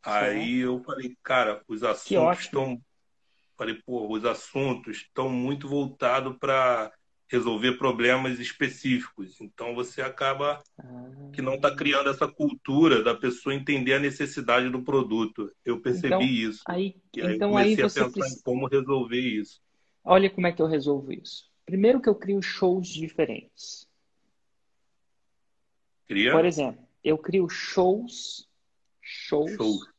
aí 0.03 0.57
eu 0.59 0.81
falei, 0.83 1.15
cara, 1.23 1.61
os 1.67 1.83
assuntos 1.83 2.39
estão. 2.39 2.81
Falei, 3.55 3.75
pô, 3.85 4.07
os 4.11 4.23
assuntos 4.23 4.97
estão 4.97 5.29
muito 5.29 5.67
voltados 5.67 6.37
para 6.37 6.91
resolver 7.29 7.73
problemas 7.73 8.39
específicos. 8.39 9.39
Então 9.41 9.75
você 9.75 10.01
acaba 10.01 10.61
ah. 10.79 11.29
que 11.33 11.41
não 11.41 11.55
está 11.55 11.75
criando 11.75 12.09
essa 12.09 12.27
cultura 12.27 13.03
da 13.03 13.13
pessoa 13.13 13.53
entender 13.53 13.93
a 13.93 13.99
necessidade 13.99 14.69
do 14.69 14.83
produto. 14.83 15.51
Eu 15.63 15.81
percebi 15.81 16.07
então, 16.07 16.21
isso. 16.21 16.63
Aí, 16.67 16.95
e 17.15 17.21
aí 17.21 17.35
então, 17.35 17.51
comecei 17.51 17.73
aí 17.73 17.79
a 17.79 17.83
pensar 17.83 18.09
precisa... 18.09 18.39
em 18.39 18.41
como 18.43 18.67
resolver 18.67 19.19
isso. 19.19 19.59
Olha 20.09 20.29
como 20.29 20.47
é 20.47 20.53
que 20.53 20.61
eu 20.61 20.67
resolvo 20.67 21.11
isso. 21.11 21.51
Primeiro 21.65 22.01
que 22.01 22.07
eu 22.07 22.15
crio 22.15 22.41
shows 22.41 22.87
diferentes. 22.87 23.85
Cria? 26.07 26.31
Por 26.31 26.45
exemplo, 26.45 26.81
eu 27.03 27.17
crio 27.17 27.49
shows, 27.49 28.49
shows, 29.01 29.51
shows. 29.51 29.93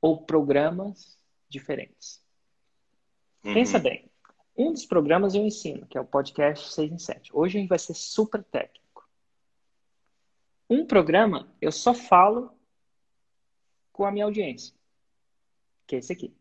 ou 0.00 0.24
programas 0.24 1.18
diferentes. 1.46 2.24
Uhum. 3.44 3.52
Pensa 3.52 3.78
bem. 3.78 4.10
Um 4.56 4.72
dos 4.72 4.86
programas 4.86 5.34
eu 5.34 5.44
ensino, 5.44 5.86
que 5.86 5.98
é 5.98 6.00
o 6.00 6.06
podcast 6.06 6.72
6 6.72 6.92
em 6.92 6.98
7. 6.98 7.30
Hoje 7.34 7.58
a 7.58 7.60
gente 7.60 7.68
vai 7.68 7.78
ser 7.78 7.92
super 7.92 8.42
técnico. 8.42 9.06
Um 10.70 10.86
programa 10.86 11.54
eu 11.60 11.70
só 11.70 11.92
falo 11.92 12.58
com 13.92 14.06
a 14.06 14.10
minha 14.10 14.24
audiência. 14.24 14.74
que 15.86 15.96
é 15.96 15.98
esse 15.98 16.14
aqui. 16.14 16.34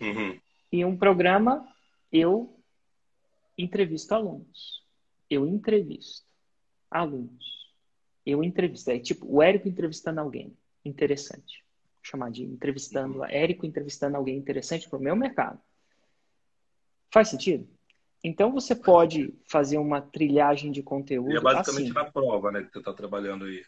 Uhum. 0.00 0.40
E 0.70 0.84
um 0.84 0.96
programa, 0.96 1.66
eu 2.12 2.58
entrevisto 3.56 4.14
alunos. 4.14 4.84
Eu 5.30 5.46
entrevisto 5.46 6.26
alunos. 6.90 7.72
Eu 8.24 8.44
entrevisto. 8.44 8.90
É 8.90 8.98
tipo 8.98 9.26
o 9.26 9.42
Érico 9.42 9.68
entrevistando 9.68 10.20
alguém. 10.20 10.56
Interessante. 10.84 11.64
Vou 11.94 12.04
chamar 12.04 12.30
de 12.30 12.44
entrevistando. 12.44 13.18
Uhum. 13.18 13.24
Érico 13.24 13.66
entrevistando 13.66 14.16
alguém 14.16 14.36
interessante 14.36 14.88
para 14.88 14.98
o 14.98 15.02
meu 15.02 15.16
mercado. 15.16 15.60
Faz 17.10 17.28
sentido? 17.28 17.66
Então 18.22 18.52
você 18.52 18.74
pode 18.74 19.32
fazer 19.44 19.78
uma 19.78 20.00
trilhagem 20.00 20.70
de 20.70 20.82
conteúdo. 20.82 21.32
E 21.32 21.36
é 21.36 21.40
basicamente 21.40 21.84
assim. 21.84 21.92
na 21.92 22.04
prova, 22.04 22.50
né, 22.50 22.62
que 22.62 22.72
você 22.72 22.78
está 22.78 22.92
trabalhando 22.92 23.44
aí. 23.44 23.64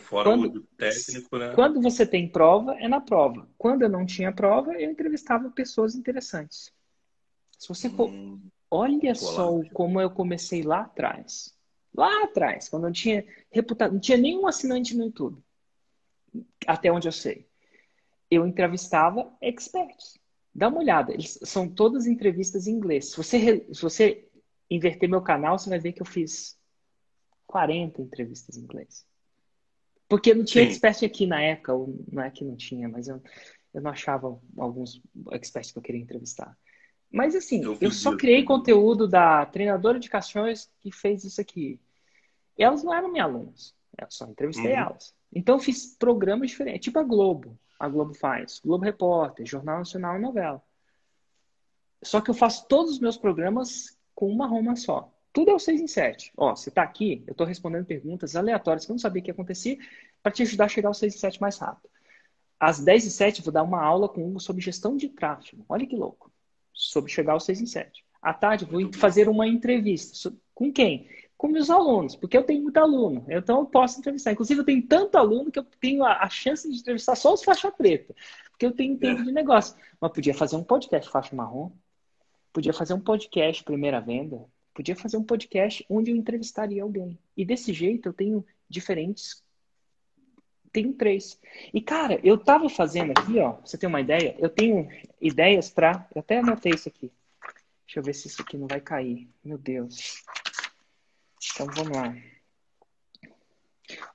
Fora 0.00 0.30
quando, 0.30 0.62
técnico, 0.76 1.36
né? 1.36 1.52
Quando 1.54 1.80
você 1.80 2.06
tem 2.06 2.28
prova, 2.28 2.74
é 2.78 2.86
na 2.86 3.00
prova. 3.00 3.48
Quando 3.58 3.82
eu 3.82 3.88
não 3.88 4.06
tinha 4.06 4.32
prova, 4.32 4.72
eu 4.74 4.90
entrevistava 4.90 5.50
pessoas 5.50 5.94
interessantes. 5.94 6.72
Se 7.58 7.68
você 7.68 7.90
for. 7.90 8.08
Hum, 8.08 8.40
olha 8.70 9.14
só 9.14 9.60
como 9.72 10.00
eu 10.00 10.10
comecei 10.10 10.62
lá 10.62 10.82
atrás. 10.82 11.54
Lá 11.94 12.24
atrás, 12.24 12.68
quando 12.68 12.84
eu 12.84 12.88
não 12.88 12.92
tinha 12.92 13.24
reputado, 13.50 13.92
não 13.92 14.00
tinha 14.00 14.18
nenhum 14.18 14.46
assinante 14.46 14.96
no 14.96 15.04
YouTube. 15.04 15.42
Até 16.66 16.90
onde 16.90 17.08
eu 17.08 17.12
sei. 17.12 17.46
Eu 18.30 18.46
entrevistava 18.46 19.32
experts. 19.40 20.18
Dá 20.54 20.68
uma 20.68 20.78
olhada, 20.78 21.12
eles 21.12 21.38
são 21.42 21.68
todas 21.68 22.06
entrevistas 22.06 22.66
em 22.66 22.72
inglês. 22.72 23.10
Se 23.10 23.16
você, 23.16 23.66
se 23.72 23.82
você 23.82 24.28
inverter 24.70 25.08
meu 25.08 25.20
canal, 25.20 25.58
você 25.58 25.68
vai 25.68 25.80
ver 25.80 25.92
que 25.92 26.02
eu 26.02 26.06
fiz 26.06 26.56
40 27.46 28.02
entrevistas 28.02 28.56
em 28.56 28.60
inglês. 28.60 29.04
Porque 30.14 30.32
não 30.32 30.44
tinha 30.44 30.62
Sim. 30.64 30.70
expert 30.70 31.04
aqui 31.04 31.26
na 31.26 31.42
época, 31.42 31.74
ou 31.74 31.92
não 32.12 32.22
é 32.22 32.30
que 32.30 32.44
não 32.44 32.54
tinha, 32.54 32.88
mas 32.88 33.08
eu, 33.08 33.20
eu 33.74 33.82
não 33.82 33.90
achava 33.90 34.38
alguns 34.56 35.02
experts 35.32 35.72
que 35.72 35.78
eu 35.78 35.82
queria 35.82 36.00
entrevistar. 36.00 36.56
Mas 37.10 37.34
assim, 37.34 37.64
eu, 37.64 37.76
eu 37.80 37.90
só 37.90 38.16
criei 38.16 38.44
conteúdo 38.44 39.08
da 39.08 39.44
treinadora 39.44 39.98
de 39.98 40.08
cachorros 40.08 40.70
que 40.80 40.92
fez 40.92 41.24
isso 41.24 41.40
aqui. 41.40 41.80
E 42.56 42.62
elas 42.62 42.84
não 42.84 42.94
eram 42.94 43.10
minhas 43.10 43.26
alunas, 43.26 43.74
eu 44.00 44.06
só 44.08 44.24
entrevistei 44.26 44.70
uhum. 44.70 44.78
elas. 44.78 45.12
Então 45.34 45.56
eu 45.56 45.60
fiz 45.60 45.96
programas 45.98 46.50
diferentes, 46.50 46.84
tipo 46.84 46.98
a 47.00 47.02
Globo 47.02 47.58
a 47.78 47.88
Globo 47.88 48.14
faz. 48.14 48.60
Globo 48.64 48.84
Repórter, 48.84 49.44
Jornal 49.44 49.78
Nacional 49.78 50.16
e 50.16 50.20
novela. 50.20 50.62
Só 52.02 52.20
que 52.20 52.30
eu 52.30 52.34
faço 52.34 52.66
todos 52.68 52.92
os 52.92 52.98
meus 53.00 53.16
programas 53.16 53.98
com 54.14 54.30
uma 54.30 54.46
Roma 54.46 54.76
só. 54.76 55.12
Tudo 55.34 55.50
é 55.50 55.54
o 55.54 55.58
6 55.58 55.80
em 55.80 55.86
7. 55.88 56.32
Ó, 56.36 56.54
você 56.54 56.68
está 56.70 56.82
aqui, 56.82 57.24
eu 57.26 57.32
estou 57.32 57.46
respondendo 57.46 57.84
perguntas 57.84 58.36
aleatórias 58.36 58.86
que 58.86 58.92
eu 58.92 58.94
não 58.94 58.98
sabia 59.00 59.20
que 59.20 59.28
ia 59.28 59.34
acontecer 59.34 59.78
para 60.22 60.32
te 60.32 60.42
ajudar 60.42 60.66
a 60.66 60.68
chegar 60.68 60.88
ao 60.88 60.94
6 60.94 61.14
em 61.14 61.18
7 61.18 61.40
mais 61.40 61.58
rápido. 61.58 61.90
Às 62.58 62.78
10 62.78 63.06
e 63.06 63.10
7 63.10 63.40
eu 63.40 63.44
vou 63.44 63.52
dar 63.52 63.64
uma 63.64 63.82
aula 63.82 64.08
com 64.08 64.22
o 64.22 64.28
Hugo 64.28 64.40
sobre 64.40 64.62
gestão 64.62 64.96
de 64.96 65.08
tráfego. 65.08 65.64
Olha 65.68 65.84
que 65.84 65.96
louco. 65.96 66.32
Sobre 66.72 67.10
chegar 67.10 67.32
ao 67.32 67.40
6 67.40 67.60
em 67.62 67.66
7. 67.66 68.04
À 68.22 68.32
tarde 68.32 68.64
vou 68.64 68.92
fazer 68.92 69.28
uma 69.28 69.46
entrevista. 69.46 70.32
Com 70.54 70.72
quem? 70.72 71.08
com 71.36 71.48
meus 71.48 71.68
alunos, 71.68 72.16
porque 72.16 72.38
eu 72.38 72.44
tenho 72.44 72.62
muito 72.62 72.78
aluno, 72.78 73.26
então 73.28 73.58
eu 73.58 73.66
posso 73.66 73.98
entrevistar. 73.98 74.32
Inclusive, 74.32 74.60
eu 74.60 74.64
tenho 74.64 74.86
tanto 74.86 75.16
aluno 75.18 75.50
que 75.50 75.58
eu 75.58 75.64
tenho 75.80 76.04
a, 76.04 76.28
chance 76.30 76.70
de 76.70 76.78
entrevistar 76.78 77.16
só 77.16 77.34
os 77.34 77.42
faixa 77.42 77.70
preta, 77.70 78.14
porque 78.50 78.64
eu 78.64 78.72
tenho 78.72 78.96
tempo 78.96 79.22
de 79.22 79.32
negócio. 79.32 79.76
Mas 80.00 80.12
podia 80.12 80.32
fazer 80.32 80.56
um 80.56 80.64
podcast 80.64 81.10
faixa 81.10 81.36
marrom, 81.36 81.72
podia 82.52 82.72
fazer 82.72 82.94
um 82.94 83.00
podcast 83.00 83.62
primeira 83.64 84.00
venda, 84.00 84.42
podia 84.74 84.96
fazer 84.96 85.16
um 85.16 85.24
podcast 85.24 85.84
onde 85.88 86.10
eu 86.10 86.16
entrevistaria 86.16 86.82
alguém. 86.82 87.18
E 87.36 87.44
desse 87.44 87.72
jeito 87.72 88.08
eu 88.08 88.12
tenho 88.12 88.44
diferentes. 88.68 89.42
Tenho 90.72 90.92
três. 90.92 91.40
E, 91.72 91.80
cara, 91.80 92.18
eu 92.24 92.36
tava 92.36 92.68
fazendo 92.68 93.12
aqui, 93.12 93.38
ó, 93.38 93.52
pra 93.52 93.64
você 93.66 93.78
ter 93.78 93.86
uma 93.86 94.00
ideia, 94.00 94.34
eu 94.38 94.50
tenho 94.50 94.88
ideias 95.20 95.70
para. 95.70 96.08
Eu 96.12 96.20
até 96.20 96.38
anotei 96.38 96.72
isso 96.72 96.88
aqui. 96.88 97.12
Deixa 97.86 98.00
eu 98.00 98.02
ver 98.02 98.14
se 98.14 98.26
isso 98.26 98.42
aqui 98.42 98.56
não 98.56 98.66
vai 98.66 98.80
cair. 98.80 99.28
Meu 99.44 99.56
Deus. 99.56 100.24
Então 101.52 101.66
vamos 101.66 101.96
lá. 101.96 102.16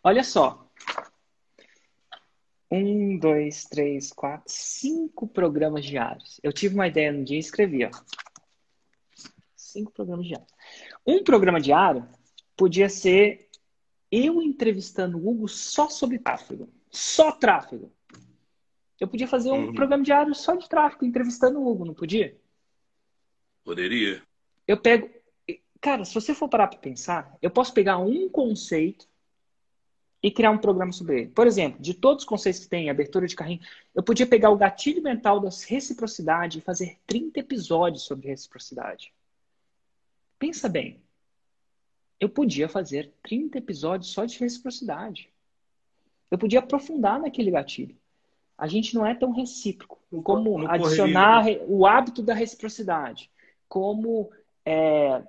Olha 0.03 0.23
só. 0.23 0.69
Um, 2.69 3.17
dois, 3.17 3.63
três, 3.65 4.11
quatro, 4.11 4.43
cinco 4.47 5.27
programas 5.27 5.85
diários. 5.85 6.39
Eu 6.43 6.51
tive 6.51 6.75
uma 6.75 6.87
ideia 6.87 7.11
no 7.11 7.23
dia 7.23 7.37
e 7.37 7.39
escrevi, 7.39 7.85
ó. 7.85 7.89
Cinco 9.71 9.91
programas 9.91 10.27
diários. 10.27 10.51
Um 11.05 11.23
programa 11.23 11.59
diário 11.59 12.07
podia 12.55 12.89
ser 12.89 13.49
eu 14.11 14.41
entrevistando 14.41 15.17
o 15.17 15.29
Hugo 15.29 15.47
só 15.47 15.89
sobre 15.89 16.19
tráfego. 16.19 16.69
Só 16.91 17.31
tráfego. 17.31 17.91
Eu 18.99 19.07
podia 19.07 19.27
fazer 19.27 19.51
um 19.51 19.67
uhum. 19.67 19.73
programa 19.73 20.03
diário 20.03 20.33
só 20.35 20.55
de 20.55 20.67
tráfego, 20.67 21.05
entrevistando 21.05 21.59
o 21.59 21.67
Hugo, 21.67 21.85
não 21.85 21.93
podia? 21.93 22.37
Poderia. 23.63 24.21
Eu 24.67 24.77
pego 24.77 25.09
Cara, 25.81 26.03
se 26.03 26.13
você 26.13 26.33
for 26.33 26.49
parar 26.49 26.67
para 26.67 26.79
pensar, 26.79 27.37
eu 27.41 27.49
posso 27.49 27.73
pegar 27.73 27.97
um 27.97 28.27
conceito 28.27 29.07
e 30.21 30.29
criar 30.29 30.51
um 30.51 30.57
programa 30.57 30.91
sobre 30.91 31.21
ele. 31.21 31.29
Por 31.29 31.47
exemplo, 31.47 31.81
de 31.81 31.93
todos 31.93 32.23
os 32.23 32.27
conceitos 32.27 32.61
que 32.61 32.69
tem, 32.69 32.89
abertura 32.89 33.25
de 33.25 33.35
carrinho, 33.35 33.61
eu 33.95 34.03
podia 34.03 34.27
pegar 34.27 34.49
o 34.49 34.57
gatilho 34.57 35.01
mental 35.01 35.39
da 35.39 35.49
reciprocidade 35.67 36.57
e 36.57 36.61
fazer 36.61 36.97
30 37.07 37.39
episódios 37.39 38.03
sobre 38.03 38.27
reciprocidade. 38.27 39.13
Pensa 40.39 40.69
bem. 40.69 41.01
Eu 42.19 42.29
podia 42.29 42.67
fazer 42.67 43.13
30 43.21 43.57
episódios 43.57 44.11
só 44.11 44.25
de 44.25 44.39
reciprocidade. 44.39 45.29
Eu 46.31 46.37
podia 46.37 46.59
aprofundar 46.59 47.19
naquele 47.19 47.51
gatilho. 47.51 47.95
A 48.57 48.67
gente 48.67 48.95
não 48.95 49.05
é 49.05 49.13
tão 49.13 49.31
recíproco 49.31 49.99
como 50.23 50.67
adicionar 50.67 51.45
o 51.67 51.85
hábito 51.85 52.21
da 52.21 52.33
reciprocidade, 52.33 53.29
como 53.69 54.29
é, 54.65 55.23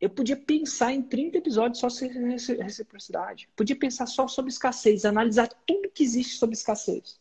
eu 0.00 0.10
podia 0.10 0.36
pensar 0.36 0.92
em 0.92 1.02
30 1.02 1.38
episódios 1.38 1.78
só 1.78 1.88
sobre 1.88 2.18
reciprocidade. 2.62 3.48
Podia 3.56 3.76
pensar 3.76 4.06
só 4.06 4.26
sobre 4.26 4.50
escassez, 4.50 5.04
analisar 5.04 5.48
tudo 5.66 5.90
que 5.90 6.02
existe 6.02 6.34
sobre 6.34 6.54
escassez. 6.54 7.20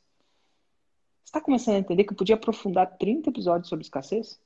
Você 1.23 1.29
está 1.29 1.39
começando 1.39 1.75
a 1.75 1.79
entender 1.79 2.03
que 2.03 2.13
eu 2.13 2.17
podia 2.17 2.35
aprofundar 2.35 2.97
30 2.97 3.29
episódios 3.29 3.69
sobre 3.69 3.83
escassez? 3.83 4.39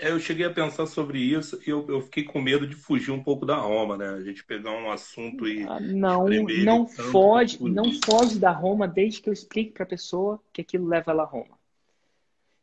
É, 0.00 0.10
eu 0.10 0.18
cheguei 0.18 0.46
a 0.46 0.50
pensar 0.50 0.86
sobre 0.86 1.18
isso 1.18 1.60
e 1.66 1.68
eu, 1.70 1.86
eu, 1.88 2.00
fiquei 2.00 2.24
com 2.24 2.40
medo 2.40 2.66
de 2.66 2.74
fugir 2.74 3.10
um 3.10 3.22
pouco 3.22 3.44
da 3.44 3.56
Roma, 3.56 3.98
né? 3.98 4.08
A 4.08 4.22
gente 4.22 4.42
pegar 4.42 4.72
um 4.72 4.90
assunto 4.90 5.46
e. 5.46 5.62
Ah, 5.64 5.78
não, 5.78 6.26
não 6.64 6.88
foge, 6.88 7.62
não 7.62 7.84
foge 8.04 8.38
da 8.38 8.50
Roma 8.50 8.88
desde 8.88 9.20
que 9.20 9.28
eu 9.28 9.32
explique 9.32 9.72
para 9.72 9.84
a 9.84 9.88
pessoa 9.88 10.42
que 10.52 10.62
aquilo 10.62 10.88
leva 10.88 11.12
ela 11.12 11.24
a 11.24 11.26
Roma. 11.26 11.58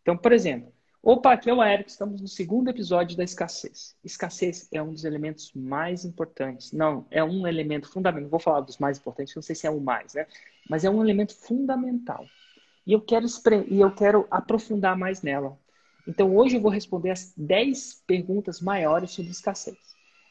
Então, 0.02 0.17
por 0.17 0.32
exemplo, 0.32 0.73
Opa, 1.04 1.32
aqui 1.32 1.50
é 1.50 1.54
o 1.54 1.63
Eric, 1.63 1.89
estamos 1.89 2.19
no 2.19 2.28
segundo 2.28 2.69
episódio 2.69 3.15
da 3.15 3.23
escassez. 3.23 3.95
Escassez 4.04 4.67
é 4.73 4.82
um 4.82 4.91
dos 4.91 5.06
elementos 5.06 5.54
mais 5.54 6.04
importantes. 6.04 6.73
Não, 6.73 7.06
é 7.10 7.23
um 7.23 7.47
elemento 7.47 7.88
fundamental. 7.89 8.23
Não 8.23 8.30
vou 8.30 8.39
falar 8.39 8.62
dos 8.62 8.78
mais 8.78 8.97
importantes, 8.97 9.34
não 9.36 9.41
sei 9.41 9.56
se 9.56 9.67
é 9.67 9.69
o 9.69 9.80
mais, 9.80 10.15
né? 10.15 10.26
Mas 10.69 10.84
é 10.84 10.89
um 10.89 11.02
elemento 11.02 11.34
fundamental. 11.34 12.26
E 12.86 12.91
eu 12.93 13.00
quero, 13.00 13.26
e 13.69 13.80
eu 13.80 13.93
quero 13.93 14.28
aprofundar 14.30 14.97
mais 14.97 15.21
nela. 15.21 15.58
Então, 16.07 16.35
hoje 16.35 16.55
eu 16.55 16.61
vou 16.61 16.71
responder 16.71 17.11
as 17.11 17.33
10 17.35 18.03
perguntas 18.07 18.61
maiores 18.61 19.11
sobre 19.11 19.31
escassez. 19.31 19.77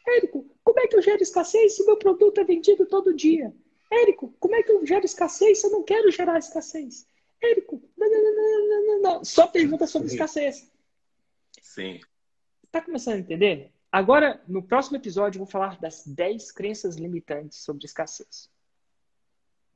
Érico, 0.08 0.46
como 0.64 0.80
é 0.80 0.86
que 0.86 0.96
eu 0.96 1.02
gero 1.02 1.22
escassez 1.22 1.76
se 1.76 1.84
meu 1.84 1.96
produto 1.96 2.40
é 2.40 2.44
vendido 2.44 2.86
todo 2.86 3.14
dia? 3.14 3.54
Érico, 3.92 4.34
como 4.40 4.54
é 4.54 4.62
que 4.62 4.72
eu 4.72 4.86
gero 4.86 5.04
escassez 5.04 5.60
se 5.60 5.66
eu 5.66 5.70
não 5.70 5.82
quero 5.82 6.10
gerar 6.10 6.38
escassez? 6.38 7.06
Érico, 7.42 7.82
não, 7.96 8.10
não, 8.10 8.22
não, 8.22 8.86
não, 8.86 9.02
não, 9.02 9.24
Só 9.24 9.46
pergunta 9.46 9.86
sobre 9.86 10.08
Sim. 10.08 10.14
escassez. 10.14 10.72
Sim. 11.60 12.00
Tá 12.70 12.80
começando 12.80 13.16
a 13.16 13.18
entender? 13.18 13.72
Agora, 13.92 14.42
no 14.48 14.62
próximo 14.62 14.96
episódio, 14.96 15.38
eu 15.38 15.44
vou 15.44 15.50
falar 15.50 15.78
das 15.78 16.06
10 16.06 16.52
crenças 16.52 16.96
limitantes 16.96 17.58
sobre 17.58 17.84
escassez. 17.84 18.50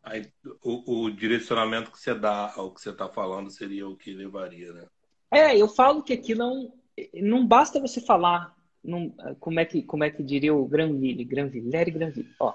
Aí, 0.02 0.32
o, 0.62 1.04
o, 1.04 1.10
direcionamento 1.10 1.90
que 1.90 1.98
você 1.98 2.14
dá 2.14 2.52
ao 2.54 2.72
que 2.72 2.80
você 2.80 2.90
está 2.90 3.08
falando 3.08 3.50
seria 3.50 3.86
o 3.86 3.96
que 3.96 4.14
levaria, 4.14 4.72
né? 4.72 4.88
É, 5.30 5.56
eu 5.56 5.68
falo 5.68 6.02
que 6.02 6.12
aquilo 6.12 6.40
não, 6.40 6.72
não 7.14 7.46
basta 7.46 7.80
você 7.80 8.00
falar, 8.00 8.56
não, 8.82 9.10
como, 9.38 9.60
é 9.60 9.64
que, 9.64 9.82
como 9.82 10.04
é 10.04 10.10
que 10.10 10.22
diria 10.22 10.54
o 10.54 10.66
Granville, 10.66 11.24
Granville, 11.24 11.90
Granville. 11.90 12.34
Ó, 12.40 12.54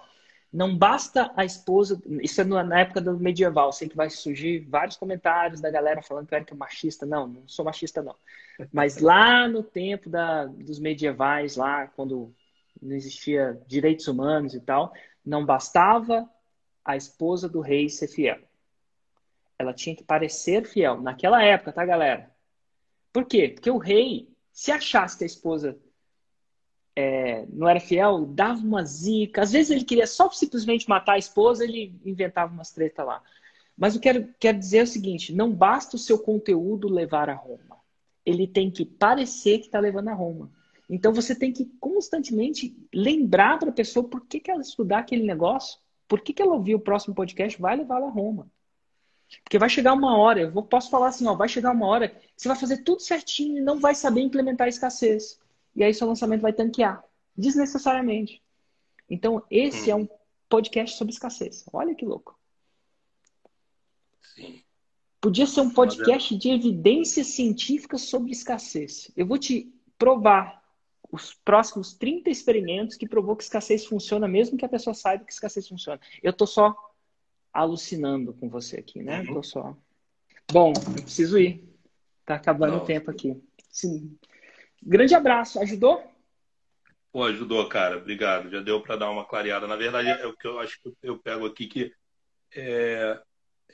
não 0.52 0.76
basta 0.78 1.32
a 1.36 1.44
esposa. 1.44 2.02
Isso 2.22 2.42
é 2.42 2.44
na 2.44 2.80
época 2.80 3.02
do 3.02 3.20
medieval. 3.20 3.72
Sei 3.72 3.90
que 3.90 3.96
vai 3.96 4.10
surgir 4.10 4.60
vários 4.70 4.98
comentários 4.98 5.60
da 5.62 5.70
galera 5.70 6.02
falando 6.02 6.28
que 6.28 6.34
eu 6.34 6.38
era 6.38 6.56
machista. 6.56 7.06
Não, 7.06 7.28
não 7.28 7.48
sou 7.48 7.66
machista, 7.66 8.02
não. 8.02 8.16
Mas 8.72 9.00
lá 9.00 9.48
no 9.48 9.62
tempo 9.62 10.10
da, 10.10 10.46
dos 10.46 10.80
medievais, 10.80 11.58
lá 11.58 11.88
quando 11.88 12.34
não 12.82 12.96
existia 12.96 13.60
direitos 13.68 14.08
humanos 14.08 14.54
e 14.54 14.62
tal, 14.62 14.94
não 15.26 15.46
bastava 15.46 16.30
a 16.84 16.96
esposa 16.96 17.50
do 17.50 17.60
rei 17.60 17.90
ser 17.90 18.08
fiel. 18.08 18.40
Ela 19.58 19.74
tinha 19.74 19.96
que 19.96 20.04
parecer 20.04 20.66
fiel. 20.66 21.02
Naquela 21.02 21.44
época, 21.44 21.74
tá, 21.74 21.86
galera? 21.86 22.32
Por 23.16 23.24
quê? 23.24 23.48
Porque 23.48 23.72
o 23.72 23.78
rei, 23.78 24.28
se 24.52 24.74
achasse 24.74 25.18
que 25.18 25.24
a 25.24 25.28
esposa 25.28 25.80
é, 26.94 27.46
não 27.48 27.66
era 27.66 27.80
fiel, 27.80 28.26
dava 28.26 28.60
uma 28.60 28.84
zica. 28.84 29.42
Às 29.42 29.54
vezes 29.54 29.72
ele 29.72 29.86
queria 29.86 30.06
só 30.06 30.30
simplesmente 30.32 30.90
matar 30.90 31.14
a 31.14 31.18
esposa, 31.18 31.64
ele 31.64 31.98
inventava 32.04 32.54
umas 32.54 32.74
treta 32.74 33.06
lá. 33.06 33.24
Mas 33.78 33.96
eu 33.96 34.02
quero, 34.02 34.28
quero 34.38 34.60
dizer 34.60 34.84
o 34.84 34.88
seguinte: 34.88 35.34
não 35.34 35.50
basta 35.50 35.96
o 35.96 36.00
seu 36.00 36.20
conteúdo 36.20 36.90
levar 36.90 37.30
a 37.30 37.34
Roma. 37.34 37.78
Ele 38.26 38.46
tem 38.46 38.70
que 38.70 38.84
parecer 38.84 39.60
que 39.60 39.68
está 39.68 39.80
levando 39.80 40.10
a 40.10 40.14
Roma. 40.14 40.52
Então 40.90 41.14
você 41.14 41.34
tem 41.34 41.54
que 41.54 41.72
constantemente 41.80 42.78
lembrar 42.94 43.60
para 43.60 43.70
a 43.70 43.74
pessoa 43.74 44.10
por 44.10 44.26
que, 44.26 44.42
que 44.42 44.52
ela 44.52 44.62
estudar 44.62 45.00
aquele 45.00 45.24
negócio, 45.24 45.80
por 46.06 46.20
que, 46.20 46.34
que 46.34 46.42
ela 46.42 46.54
ouvir 46.54 46.76
o 46.76 46.82
próximo 46.82 47.16
podcast, 47.16 47.62
vai 47.62 47.78
levá-la 47.78 48.08
a 48.08 48.12
Roma. 48.12 48.52
Porque 49.44 49.60
vai 49.60 49.70
chegar 49.70 49.94
uma 49.94 50.18
hora, 50.18 50.42
eu 50.42 50.64
posso 50.64 50.90
falar 50.90 51.08
assim, 51.08 51.28
ó, 51.28 51.36
vai 51.36 51.48
chegar 51.48 51.72
uma 51.72 51.88
hora 51.88 52.10
que 52.10 52.32
você 52.36 52.48
vai 52.48 52.58
fazer 52.58 52.84
tudo 52.84 53.02
certinho 53.02 53.58
e 53.58 53.62
não 53.62 53.80
vai 53.80 53.96
saber 53.96 54.22
implementar 54.22 54.66
a 54.66 54.70
escassez. 54.70 55.40
E 55.76 55.84
aí 55.84 55.94
seu 55.94 56.08
lançamento 56.08 56.42
vai 56.42 56.54
tanquear, 56.54 57.04
desnecessariamente. 57.36 58.42
Então, 59.10 59.44
esse 59.50 59.92
hum. 59.92 59.94
é 59.94 59.96
um 59.96 60.10
podcast 60.48 60.98
sobre 60.98 61.14
escassez. 61.14 61.66
Olha 61.72 61.94
que 61.94 62.06
louco. 62.06 62.38
Sim. 64.36 64.62
Podia 65.20 65.48
ser 65.48 65.62
um 65.62 65.70
podcast 65.70 66.36
de 66.38 66.50
evidências 66.50 67.28
científicas 67.28 68.02
sobre 68.02 68.32
escassez. 68.32 69.12
Eu 69.16 69.26
vou 69.26 69.38
te 69.38 69.74
provar 69.98 70.64
os 71.12 71.34
próximos 71.34 71.94
30 71.94 72.30
experimentos 72.30 72.96
que 72.96 73.08
provou 73.08 73.36
que 73.36 73.44
escassez 73.44 73.86
funciona, 73.86 74.28
mesmo 74.28 74.58
que 74.58 74.66
a 74.66 74.70
pessoa 74.70 74.94
saiba 74.94 75.24
que 75.24 75.34
escassez 75.34 75.68
funciona. 75.68 76.00
Eu 76.22 76.34
tô 76.34 76.46
só 76.46 76.76
alucinando 77.56 78.34
com 78.34 78.50
você 78.50 78.78
aqui, 78.78 79.02
né? 79.02 79.22
Uhum. 79.22 79.36
Tô 79.36 79.44
só. 79.44 79.78
Bom, 80.52 80.74
eu 80.96 81.02
preciso 81.02 81.40
ir. 81.40 81.64
Tá 82.26 82.36
acabando 82.36 82.74
Não. 82.74 82.84
o 82.84 82.86
tempo 82.86 83.10
aqui. 83.10 83.42
Sim. 83.70 84.18
Grande 84.84 85.16
abraço. 85.16 85.60
Ajudou? 85.60 86.04
Pô, 87.12 87.24
ajudou, 87.24 87.68
cara. 87.70 87.98
Obrigado. 87.98 88.50
Já 88.50 88.62
deu 88.62 88.82
para 88.82 88.98
dar 88.98 89.10
uma 89.10 89.26
clareada. 89.26 89.68
Na 89.68 89.78
verdade, 89.78 90.10
é 90.10 90.28
o 90.28 90.36
que 90.36 90.46
eu 90.46 90.60
acho 90.60 90.82
que 90.82 90.94
eu 91.02 91.18
pego 91.18 91.46
aqui 91.46 91.66
que 91.68 91.94
é, 92.54 93.22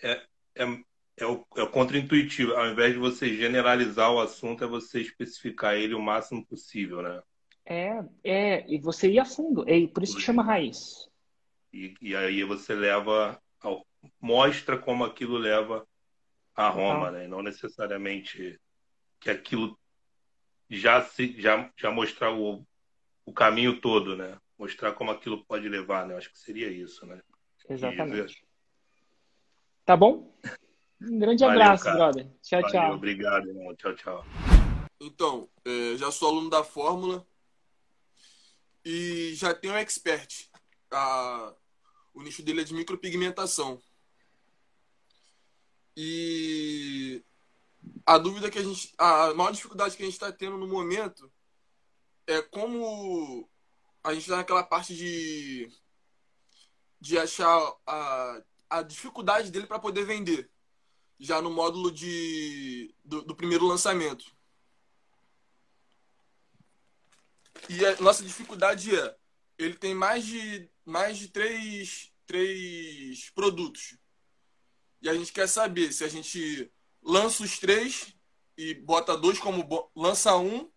é, 0.04 0.22
é, 0.56 0.80
é 1.17 1.26
o, 1.26 1.44
é 1.56 1.63
o 1.63 1.70
contra-intuitivo. 1.72 2.54
Ao 2.54 2.67
invés 2.67 2.94
de 2.94 3.00
você 3.00 3.36
generalizar 3.36 4.12
o 4.12 4.20
assunto, 4.20 4.63
é 4.63 4.67
você 4.67 5.02
especificar 5.02 5.76
ele 5.76 5.96
o 5.96 6.02
máximo 6.02 6.46
possível, 6.46 7.02
né? 7.02 7.22
É, 7.65 8.04
é, 8.24 8.65
e 8.72 8.80
você 8.80 9.10
ir 9.10 9.20
a 9.20 9.26
fundo. 9.26 9.63
É 9.67 9.88
por 9.88 10.04
isso 10.04 10.17
que 10.17 10.22
chama 10.22 10.44
raiz. 10.44 11.10
E, 11.74 11.96
e 12.02 12.15
aí 12.15 12.44
você 12.44 12.76
leva, 12.76 13.40
mostra 14.20 14.78
como 14.78 15.04
aquilo 15.04 15.38
leva 15.38 15.88
a 16.56 16.70
Roma, 16.70 17.08
ah. 17.08 17.12
né? 17.12 17.26
E 17.26 17.28
não 17.28 17.42
necessariamente 17.42 18.60
que 19.20 19.30
aquilo 19.30 19.78
já 20.70 21.04
se 21.04 21.40
já, 21.40 21.72
já 21.78 21.92
mostrar 21.92 22.32
o, 22.32 22.66
o 23.26 23.34
caminho 23.34 23.80
todo, 23.80 24.16
né? 24.16 24.38
Mostrar 24.58 24.94
como 24.94 25.12
aquilo 25.12 25.44
pode 25.46 25.68
levar, 25.68 26.06
né? 26.08 26.16
Acho 26.16 26.32
que 26.32 26.40
seria 26.40 26.70
isso, 26.70 27.06
né? 27.06 27.22
Exatamente. 27.70 28.46
Tá 29.86 29.96
bom? 29.98 30.34
Um 31.02 31.18
grande 31.18 31.44
Valeu, 31.44 31.62
abraço, 31.62 31.84
cara. 31.84 31.98
brother. 31.98 32.28
Tchau, 32.42 32.62
Valeu, 32.62 32.72
tchau. 32.72 32.94
Obrigado, 32.94 33.48
irmão. 33.48 33.76
Tchau, 33.76 33.96
tchau. 33.96 34.26
Então, 35.00 35.50
é, 35.66 35.98
já 35.98 36.12
sou 36.12 36.30
aluno 36.30 36.50
da 36.50 36.64
Fórmula 36.64 37.26
e 38.86 39.34
já 39.34 39.54
tenho 39.54 39.74
um 39.74 39.78
expert. 39.78 40.48
A, 40.92 41.56
o 42.14 42.22
nicho 42.22 42.44
dele 42.44 42.62
é 42.62 42.64
de 42.64 42.74
micropigmentação. 42.74 43.82
E 45.95 47.23
a 48.06 48.17
dúvida 48.17 48.49
que 48.49 48.60
a 48.60 48.63
gente. 48.63 48.93
A 48.97 49.34
maior 49.34 49.51
dificuldade 49.51 49.95
que 49.95 50.04
a 50.04 50.06
gente 50.06 50.15
está 50.15 50.32
tendo 50.32 50.58
no 50.58 50.67
momento 50.67 51.32
é 52.27 52.41
como 52.41 53.49
a 54.04 54.13
gente 54.13 54.23
está 54.23 54.38
naquela 54.38 54.63
parte 54.63 54.95
de. 54.95 55.71
de 56.99 57.17
achar 57.17 57.75
a, 57.86 58.41
a 58.69 58.82
dificuldade 58.82 59.51
dele 59.51 59.67
para 59.67 59.80
poder 59.80 60.06
vender 60.06 60.49
já 61.19 61.39
no 61.39 61.51
módulo 61.51 61.91
de, 61.91 62.93
do, 63.06 63.21
do 63.21 63.36
primeiro 63.36 63.67
lançamento. 63.67 64.25
E 67.69 67.86
a 67.86 68.01
nossa 68.01 68.23
dificuldade 68.23 68.95
é, 68.95 69.15
ele 69.58 69.75
tem 69.75 69.93
mais 69.93 70.25
de, 70.25 70.67
mais 70.84 71.19
de 71.19 71.27
três, 71.27 72.12
três 72.25 73.30
produtos. 73.30 73.97
E 75.02 75.10
a 75.10 75.14
gente 75.14 75.34
quer 75.34 75.48
saber 75.48 75.92
se 75.92 76.04
a 76.04 76.08
gente 76.08 76.72
lança 77.02 77.44
os 77.44 77.58
três 77.58 78.16
e 78.58 78.74
bota 78.74 79.18
dois 79.18 79.40
como 79.40 79.90
lança 79.96 80.38
um 80.38 80.70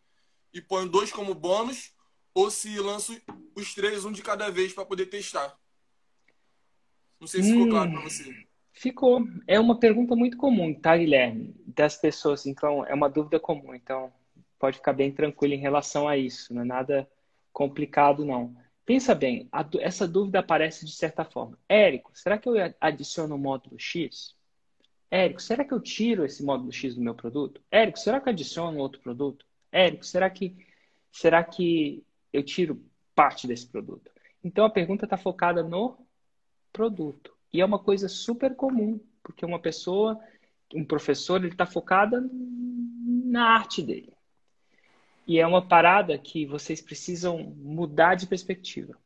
e 0.52 0.60
põe 0.60 0.88
dois 0.88 1.12
como 1.12 1.34
bônus 1.34 1.92
ou 2.32 2.50
se 2.50 2.78
lança 2.78 3.20
os 3.54 3.74
três 3.74 4.04
um 4.04 4.12
de 4.12 4.22
cada 4.22 4.50
vez 4.50 4.72
para 4.72 4.84
poder 4.84 5.06
testar. 5.06 5.58
Não 7.20 7.28
sei 7.28 7.42
se 7.42 7.50
ficou 7.50 7.66
hum. 7.66 7.70
claro 7.70 7.90
para 7.92 8.00
você. 8.02 8.46
Ficou. 8.72 9.24
É 9.46 9.58
uma 9.60 9.78
pergunta 9.78 10.16
muito 10.16 10.36
comum, 10.36 10.74
tá, 10.74 10.96
Guilherme? 10.96 11.54
Das 11.66 11.96
pessoas. 11.96 12.44
Então, 12.44 12.84
é 12.84 12.92
uma 12.92 13.08
dúvida 13.08 13.38
comum. 13.38 13.74
Então, 13.74 14.12
pode 14.58 14.78
ficar 14.78 14.92
bem 14.92 15.12
tranquilo 15.12 15.54
em 15.54 15.58
relação 15.58 16.08
a 16.08 16.16
isso. 16.16 16.52
Não 16.52 16.62
é 16.62 16.64
nada 16.64 17.08
complicado, 17.52 18.24
não. 18.24 18.54
Pensa 18.84 19.14
bem, 19.14 19.48
a, 19.50 19.66
essa 19.80 20.06
dúvida 20.06 20.40
aparece 20.40 20.84
de 20.84 20.92
certa 20.92 21.24
forma. 21.24 21.58
Érico, 21.68 22.10
será 22.14 22.38
que 22.38 22.48
eu 22.48 22.54
adiciono 22.80 23.34
o 23.34 23.38
módulo 23.38 23.78
X? 23.78 24.36
Érico, 25.10 25.40
será 25.40 25.64
que 25.64 25.72
eu 25.72 25.80
tiro 25.80 26.24
esse 26.24 26.44
módulo 26.44 26.72
X 26.72 26.94
do 26.94 27.00
meu 27.00 27.14
produto? 27.14 27.62
Érico, 27.70 27.98
será 27.98 28.20
que 28.20 28.28
eu 28.28 28.32
adiciono 28.32 28.78
outro 28.78 29.00
produto? 29.00 29.46
Érico, 29.72 30.04
será 30.04 30.28
que, 30.28 30.56
será 31.10 31.42
que 31.42 32.04
eu 32.32 32.42
tiro 32.42 32.84
parte 33.14 33.46
desse 33.46 33.66
produto? 33.66 34.10
Então, 34.42 34.64
a 34.64 34.70
pergunta 34.70 35.06
está 35.06 35.16
focada 35.16 35.62
no 35.62 35.96
produto. 36.72 37.34
E 37.52 37.60
é 37.60 37.64
uma 37.64 37.78
coisa 37.78 38.08
super 38.08 38.54
comum, 38.54 39.00
porque 39.22 39.46
uma 39.46 39.58
pessoa, 39.58 40.20
um 40.74 40.84
professor, 40.84 41.42
ele 41.42 41.52
está 41.52 41.64
focado 41.64 42.28
na 42.32 43.54
arte 43.54 43.82
dele. 43.82 44.13
E 45.26 45.38
é 45.38 45.46
uma 45.46 45.66
parada 45.66 46.18
que 46.18 46.44
vocês 46.46 46.80
precisam 46.80 47.54
mudar 47.56 48.14
de 48.14 48.26
perspectiva. 48.26 48.96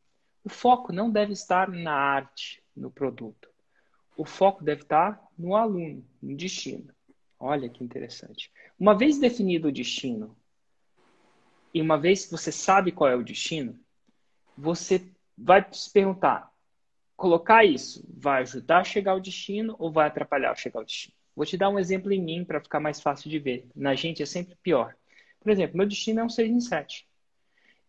O 0.43 0.49
foco 0.49 0.91
não 0.91 1.09
deve 1.09 1.33
estar 1.33 1.69
na 1.69 1.93
arte, 1.93 2.61
no 2.75 2.91
produto. 2.91 3.49
O 4.17 4.25
foco 4.25 4.63
deve 4.63 4.81
estar 4.81 5.21
no 5.37 5.55
aluno, 5.55 6.05
no 6.21 6.35
destino. 6.35 6.93
Olha 7.39 7.69
que 7.69 7.83
interessante. 7.83 8.51
Uma 8.77 8.97
vez 8.97 9.17
definido 9.17 9.69
o 9.69 9.71
destino, 9.71 10.35
e 11.73 11.81
uma 11.81 11.97
vez 11.97 12.25
que 12.25 12.31
você 12.31 12.51
sabe 12.51 12.91
qual 12.91 13.09
é 13.09 13.15
o 13.15 13.23
destino, 13.23 13.79
você 14.57 15.09
vai 15.37 15.65
se 15.71 15.91
perguntar: 15.91 16.51
colocar 17.15 17.63
isso 17.63 18.03
vai 18.09 18.41
ajudar 18.41 18.79
a 18.79 18.83
chegar 18.83 19.11
ao 19.11 19.19
destino 19.19 19.75
ou 19.79 19.91
vai 19.91 20.07
atrapalhar 20.07 20.51
a 20.51 20.55
chegar 20.55 20.79
ao 20.79 20.85
destino? 20.85 21.13
Vou 21.35 21.45
te 21.45 21.55
dar 21.55 21.69
um 21.69 21.79
exemplo 21.79 22.11
em 22.11 22.21
mim 22.21 22.43
para 22.43 22.59
ficar 22.59 22.79
mais 22.79 22.99
fácil 22.99 23.29
de 23.29 23.39
ver. 23.39 23.67
Na 23.73 23.95
gente 23.95 24.21
é 24.21 24.25
sempre 24.25 24.57
pior. 24.61 24.95
Por 25.39 25.51
exemplo, 25.51 25.77
meu 25.77 25.87
destino 25.87 26.19
é 26.19 26.23
um 26.23 26.29
6 26.29 26.49
em 26.49 26.59
7. 26.59 27.07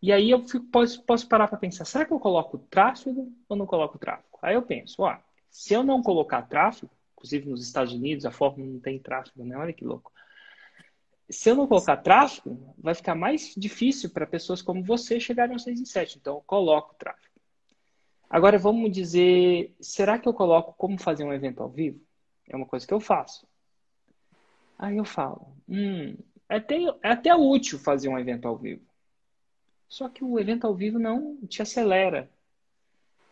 E 0.02 0.12
aí 0.12 0.30
eu 0.30 0.46
fico, 0.46 0.64
posso, 0.66 1.02
posso 1.02 1.28
parar 1.28 1.48
para 1.48 1.58
pensar, 1.58 1.84
será 1.84 2.04
que 2.04 2.12
eu 2.12 2.20
coloco 2.20 2.58
tráfego 2.58 3.32
ou 3.48 3.56
não 3.56 3.66
coloco 3.66 3.98
tráfego? 3.98 4.38
Aí 4.40 4.54
eu 4.54 4.62
penso, 4.62 5.02
ó, 5.02 5.18
se 5.50 5.74
eu 5.74 5.82
não 5.82 6.02
colocar 6.02 6.42
tráfego, 6.42 6.90
inclusive 7.12 7.48
nos 7.48 7.62
Estados 7.62 7.92
Unidos 7.92 8.24
a 8.24 8.30
Fórmula 8.30 8.70
não 8.70 8.80
tem 8.80 8.98
tráfego, 8.98 9.44
né? 9.44 9.56
Olha 9.56 9.72
que 9.72 9.84
louco. 9.84 10.10
Se 11.28 11.50
eu 11.50 11.54
não 11.54 11.66
colocar 11.66 11.98
tráfego, 11.98 12.74
vai 12.78 12.94
ficar 12.94 13.14
mais 13.14 13.54
difícil 13.56 14.10
para 14.10 14.26
pessoas 14.26 14.62
como 14.62 14.82
você 14.82 15.20
chegarem 15.20 15.52
ao 15.52 15.58
6 15.58 15.80
em 15.80 15.84
7. 15.84 16.18
Então 16.18 16.36
eu 16.36 16.40
coloco 16.40 16.94
tráfego. 16.98 17.30
Agora 18.28 18.58
vamos 18.58 18.90
dizer, 18.90 19.74
será 19.80 20.18
que 20.18 20.28
eu 20.28 20.32
coloco 20.32 20.72
como 20.78 20.98
fazer 20.98 21.24
um 21.24 21.32
evento 21.32 21.62
ao 21.62 21.68
vivo? 21.68 22.00
É 22.48 22.56
uma 22.56 22.66
coisa 22.66 22.86
que 22.86 22.94
eu 22.94 23.00
faço. 23.00 23.46
Aí 24.78 24.96
eu 24.96 25.04
falo, 25.04 25.54
hum, 25.68 26.16
é 26.50 26.56
até, 26.56 26.76
é 27.02 27.10
até 27.10 27.34
útil 27.34 27.78
fazer 27.78 28.08
um 28.08 28.18
evento 28.18 28.46
ao 28.46 28.58
vivo. 28.58 28.84
Só 29.88 30.08
que 30.08 30.24
o 30.24 30.38
evento 30.38 30.66
ao 30.66 30.74
vivo 30.74 30.98
não 30.98 31.38
te 31.46 31.62
acelera 31.62 32.28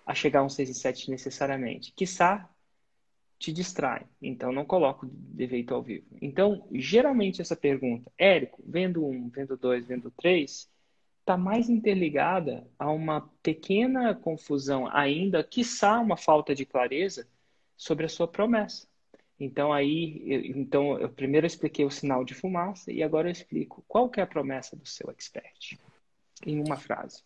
a 0.06 0.14
chegar 0.14 0.40
a 0.40 0.44
um 0.44 0.48
6 0.48 0.70
e 0.70 0.74
7 0.74 1.10
necessariamente. 1.10 1.92
Quiçá 1.92 2.48
te 3.38 3.52
distrai. 3.52 4.06
Então 4.22 4.52
não 4.52 4.64
coloco 4.64 5.10
evento 5.36 5.74
ao 5.74 5.82
vivo. 5.82 6.06
Então, 6.22 6.66
geralmente 6.72 7.42
essa 7.42 7.56
pergunta, 7.56 8.10
Érico, 8.16 8.62
vendo 8.64 9.04
um, 9.04 9.28
vendo 9.28 9.56
dois, 9.56 9.86
vendo 9.86 10.10
três, 10.12 10.70
está 11.20 11.36
mais 11.36 11.68
interligada 11.68 12.66
a 12.78 12.90
uma 12.90 13.30
pequena 13.42 14.14
confusão 14.14 14.88
ainda, 14.92 15.44
quiçá 15.44 16.00
uma 16.00 16.16
falta 16.16 16.54
de 16.54 16.64
clareza 16.64 17.28
sobre 17.76 18.06
a 18.06 18.08
sua 18.08 18.26
promessa. 18.26 18.88
Então 19.40 19.72
aí, 19.72 20.22
eu, 20.26 20.40
então 20.40 20.98
eu 20.98 21.08
primeiro 21.08 21.46
expliquei 21.46 21.84
o 21.84 21.90
sinal 21.90 22.24
de 22.24 22.34
fumaça 22.34 22.92
e 22.92 23.02
agora 23.02 23.28
eu 23.28 23.32
explico 23.32 23.84
qual 23.86 24.08
que 24.08 24.20
é 24.20 24.22
a 24.22 24.26
promessa 24.26 24.74
do 24.74 24.86
seu 24.86 25.10
expert 25.10 25.78
em 26.44 26.60
uma 26.60 26.76
frase. 26.76 27.22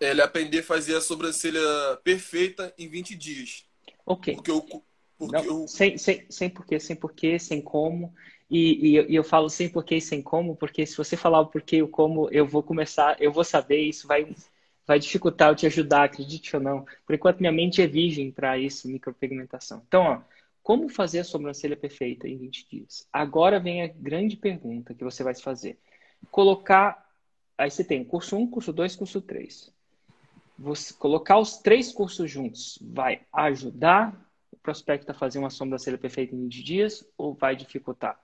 Ele 0.00 0.20
aprender 0.20 0.58
a 0.58 0.62
fazer 0.62 0.96
a 0.96 1.00
sobrancelha 1.00 1.60
perfeita 2.02 2.74
em 2.76 2.88
20 2.88 3.14
dias. 3.14 3.64
Ok. 4.04 4.34
Porque 4.34 4.50
eu, 4.50 4.60
porque 5.18 5.36
Não, 5.36 5.44
eu... 5.44 5.68
sem, 5.68 5.96
sem, 5.96 6.26
sem 6.28 6.50
porquê, 6.50 6.78
sem 6.78 6.96
porquê, 6.96 7.38
sem 7.38 7.60
como. 7.60 8.14
E, 8.50 8.96
e, 8.96 9.12
e, 9.12 9.14
eu 9.14 9.24
falo 9.24 9.48
sem 9.48 9.68
porquê 9.68 9.96
e 9.96 10.00
sem 10.00 10.20
como, 10.20 10.54
porque 10.56 10.84
se 10.84 10.96
você 10.96 11.16
falar 11.16 11.40
o 11.40 11.46
porquê 11.46 11.76
e 11.76 11.82
o 11.82 11.88
como, 11.88 12.28
eu 12.30 12.46
vou 12.46 12.62
começar, 12.62 13.20
eu 13.20 13.32
vou 13.32 13.44
saber, 13.44 13.80
isso 13.80 14.06
vai, 14.06 14.34
vai 14.86 14.98
dificultar 14.98 15.50
eu 15.50 15.56
te 15.56 15.66
ajudar, 15.66 16.04
acredite 16.04 16.54
ou 16.54 16.62
não. 16.62 16.84
Por 17.06 17.14
enquanto, 17.14 17.40
minha 17.40 17.52
mente 17.52 17.80
é 17.80 17.86
virgem 17.86 18.30
para 18.30 18.58
isso, 18.58 18.88
micropigmentação. 18.88 19.82
Então, 19.86 20.02
ó, 20.02 20.20
como 20.64 20.88
fazer 20.88 21.18
a 21.18 21.24
sobrancelha 21.24 21.76
perfeita 21.76 22.26
em 22.26 22.38
20 22.38 22.68
dias? 22.70 23.06
Agora 23.12 23.60
vem 23.60 23.82
a 23.82 23.86
grande 23.86 24.34
pergunta 24.34 24.94
que 24.94 25.04
você 25.04 25.22
vai 25.22 25.34
fazer. 25.34 25.78
Colocar. 26.30 27.06
Aí 27.58 27.70
você 27.70 27.84
tem 27.84 28.02
curso 28.02 28.34
1, 28.34 28.50
curso 28.50 28.72
2, 28.72 28.96
curso 28.96 29.20
3. 29.20 29.70
Você 30.58 30.94
colocar 30.94 31.38
os 31.38 31.58
três 31.58 31.92
cursos 31.92 32.30
juntos 32.30 32.78
vai 32.80 33.20
ajudar 33.30 34.18
o 34.50 34.56
prospecto 34.56 35.10
a 35.12 35.14
fazer 35.14 35.38
uma 35.38 35.50
sobrancelha 35.50 35.98
perfeita 35.98 36.34
em 36.34 36.44
20 36.44 36.62
dias 36.62 37.06
ou 37.18 37.34
vai 37.34 37.54
dificultar? 37.54 38.18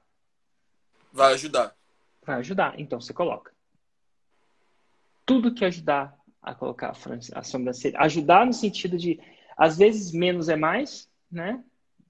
Vai 1.13 1.35
ajudar. 1.35 1.77
Vai 2.25 2.37
ajudar. 2.37 2.81
Então 2.81 2.99
você 2.99 3.13
coloca. 3.13 3.53
Tudo 5.27 5.55
que 5.55 5.65
ajudar 5.65 6.19
a 6.41 6.55
colocar 6.55 6.97
a 7.35 7.43
sobrancelha. 7.43 8.01
Ajudar 8.01 8.47
no 8.47 8.55
sentido 8.55 8.97
de, 8.97 9.21
às 9.59 9.77
vezes, 9.77 10.11
menos 10.11 10.49
é 10.49 10.57
mais, 10.57 11.07
né? 11.31 11.63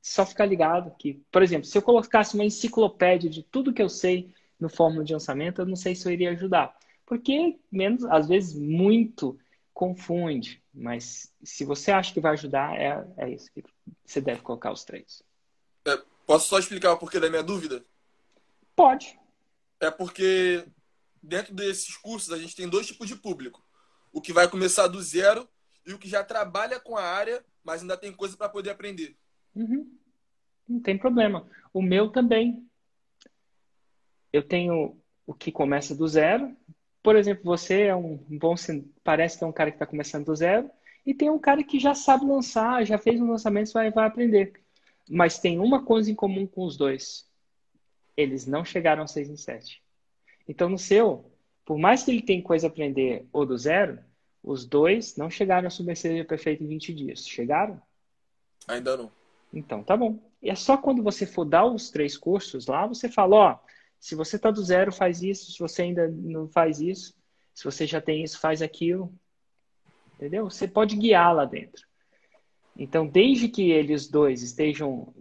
Só 0.02 0.24
ficar 0.24 0.46
ligado 0.46 0.94
que, 0.98 1.22
por 1.30 1.42
exemplo, 1.42 1.66
se 1.66 1.76
eu 1.76 1.82
colocasse 1.82 2.34
uma 2.34 2.44
enciclopédia 2.44 3.28
de 3.28 3.42
tudo 3.42 3.72
que 3.72 3.82
eu 3.82 3.88
sei 3.88 4.32
no 4.58 4.68
fórmula 4.68 5.04
de 5.04 5.12
lançamento, 5.12 5.60
eu 5.60 5.66
não 5.66 5.76
sei 5.76 5.94
se 5.94 6.06
eu 6.06 6.12
iria 6.12 6.30
ajudar. 6.30 6.76
Porque, 7.04 7.58
menos, 7.70 8.04
às 8.04 8.28
vezes, 8.28 8.54
muito 8.54 9.38
confunde. 9.74 10.62
Mas 10.72 11.32
se 11.42 11.64
você 11.64 11.90
acha 11.90 12.12
que 12.12 12.20
vai 12.20 12.32
ajudar, 12.32 12.78
é, 12.78 13.06
é 13.16 13.30
isso 13.30 13.50
que 13.52 13.62
você 14.04 14.20
deve 14.20 14.42
colocar 14.42 14.72
os 14.72 14.84
três. 14.84 15.22
É, 15.86 15.98
posso 16.26 16.48
só 16.48 16.58
explicar 16.58 16.92
o 16.92 16.98
porquê 16.98 17.18
da 17.18 17.28
minha 17.28 17.42
dúvida? 17.42 17.84
Pode. 18.76 19.18
É 19.80 19.90
porque 19.90 20.64
dentro 21.22 21.54
desses 21.54 21.96
cursos 21.96 22.32
a 22.32 22.38
gente 22.38 22.54
tem 22.54 22.68
dois 22.68 22.86
tipos 22.86 23.08
de 23.08 23.16
público 23.16 23.62
o 24.12 24.20
que 24.20 24.32
vai 24.32 24.48
começar 24.48 24.86
do 24.88 25.00
zero 25.02 25.48
e 25.86 25.92
o 25.92 25.98
que 25.98 26.08
já 26.08 26.22
trabalha 26.22 26.78
com 26.80 26.96
a 26.96 27.02
área, 27.02 27.44
mas 27.64 27.82
ainda 27.82 27.96
tem 27.96 28.12
coisa 28.12 28.36
para 28.36 28.48
poder 28.48 28.70
aprender. 28.70 29.16
Uhum. 29.54 29.90
Não 30.68 30.80
tem 30.80 30.96
problema. 30.96 31.46
O 31.72 31.82
meu 31.82 32.10
também. 32.10 32.66
Eu 34.32 34.42
tenho 34.42 34.96
o 35.26 35.34
que 35.34 35.50
começa 35.50 35.94
do 35.94 36.06
zero. 36.06 36.56
Por 37.02 37.16
exemplo, 37.16 37.44
você 37.44 37.82
é 37.82 37.96
um 37.96 38.16
bom. 38.16 38.54
Parece 39.02 39.38
que 39.38 39.44
é 39.44 39.46
um 39.46 39.52
cara 39.52 39.70
que 39.70 39.76
está 39.76 39.86
começando 39.86 40.26
do 40.26 40.36
zero. 40.36 40.70
E 41.04 41.14
tem 41.14 41.30
um 41.30 41.38
cara 41.38 41.64
que 41.64 41.78
já 41.78 41.94
sabe 41.94 42.26
lançar, 42.26 42.84
já 42.84 42.98
fez 42.98 43.20
um 43.20 43.30
lançamento, 43.30 43.72
vai, 43.72 43.90
vai 43.90 44.06
aprender. 44.06 44.52
Mas 45.08 45.38
tem 45.38 45.58
uma 45.58 45.84
coisa 45.84 46.10
em 46.10 46.14
comum 46.14 46.46
com 46.46 46.64
os 46.64 46.76
dois. 46.76 47.28
Eles 48.16 48.46
não 48.46 48.64
chegaram 48.64 49.02
a 49.02 49.06
6 49.06 49.30
em 49.30 49.36
7. 49.36 49.82
Então, 50.46 50.68
no 50.68 50.78
seu, 50.78 51.32
por 51.64 51.78
mais 51.78 52.02
que 52.02 52.10
ele 52.10 52.22
tenha 52.22 52.42
coisa 52.42 52.66
a 52.66 52.70
aprender 52.70 53.26
ou 53.32 53.46
do 53.46 53.56
zero, 53.56 53.98
os 54.42 54.66
dois 54.66 55.16
não 55.16 55.30
chegaram 55.30 55.66
a 55.66 55.70
sobrancelha 55.70 56.24
perfeita 56.24 56.62
em 56.62 56.66
20 56.66 56.92
dias. 56.92 57.26
Chegaram? 57.26 57.80
Ainda 58.68 58.96
não. 58.96 59.19
Então, 59.52 59.82
tá 59.82 59.96
bom. 59.96 60.18
E 60.42 60.50
é 60.50 60.54
só 60.54 60.76
quando 60.76 61.02
você 61.02 61.26
for 61.26 61.44
dar 61.44 61.64
os 61.64 61.90
três 61.90 62.16
cursos 62.16 62.66
lá, 62.66 62.86
você 62.86 63.08
fala, 63.08 63.36
ó, 63.36 63.58
se 63.98 64.14
você 64.14 64.38
tá 64.38 64.50
do 64.50 64.62
zero, 64.62 64.92
faz 64.92 65.22
isso. 65.22 65.52
Se 65.52 65.58
você 65.58 65.82
ainda 65.82 66.08
não 66.08 66.48
faz 66.48 66.80
isso, 66.80 67.14
se 67.54 67.64
você 67.64 67.86
já 67.86 68.00
tem 68.00 68.22
isso, 68.22 68.40
faz 68.40 68.62
aquilo. 68.62 69.12
Entendeu? 70.14 70.48
Você 70.48 70.66
pode 70.66 70.96
guiar 70.96 71.34
lá 71.34 71.44
dentro. 71.44 71.86
Então, 72.76 73.06
desde 73.06 73.48
que 73.48 73.70
eles 73.70 74.08
dois 74.08 74.42
estejam 74.42 75.12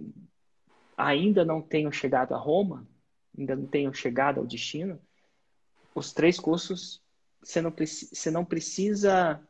ainda 0.95 1.45
não 1.45 1.61
tenham 1.61 1.91
chegado 1.91 2.33
a 2.33 2.37
Roma, 2.37 2.87
ainda 3.37 3.55
não 3.55 3.65
tenham 3.65 3.93
chegado 3.93 4.39
ao 4.39 4.45
destino, 4.45 4.99
os 5.95 6.13
três 6.13 6.39
cursos 6.39 7.01
você 7.41 7.61
não, 7.61 7.71
você 7.71 8.29
não 8.29 8.43
precisa 8.43 9.41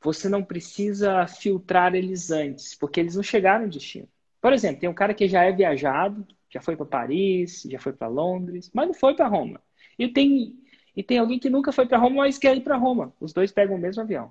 você 0.00 0.28
não 0.28 0.44
precisa 0.44 1.26
filtrar 1.26 1.94
eles 1.94 2.30
antes, 2.30 2.74
porque 2.74 3.00
eles 3.00 3.16
não 3.16 3.22
chegaram 3.22 3.64
no 3.64 3.70
destino. 3.70 4.06
Por 4.44 4.52
exemplo, 4.52 4.78
tem 4.78 4.90
um 4.90 4.94
cara 4.94 5.14
que 5.14 5.26
já 5.26 5.42
é 5.42 5.50
viajado, 5.50 6.22
já 6.50 6.60
foi 6.60 6.76
para 6.76 6.84
Paris, 6.84 7.62
já 7.62 7.78
foi 7.78 7.94
para 7.94 8.08
Londres, 8.08 8.70
mas 8.74 8.86
não 8.86 8.92
foi 8.92 9.14
para 9.14 9.26
Roma. 9.26 9.58
E 9.98 10.06
tem 10.06 10.62
e 10.94 11.02
tem 11.02 11.16
alguém 11.16 11.38
que 11.38 11.48
nunca 11.48 11.72
foi 11.72 11.86
para 11.86 11.96
Roma, 11.96 12.16
mas 12.16 12.36
quer 12.36 12.54
ir 12.54 12.60
para 12.60 12.76
Roma. 12.76 13.10
Os 13.18 13.32
dois 13.32 13.50
pegam 13.50 13.74
o 13.74 13.78
mesmo 13.78 14.02
avião. 14.02 14.30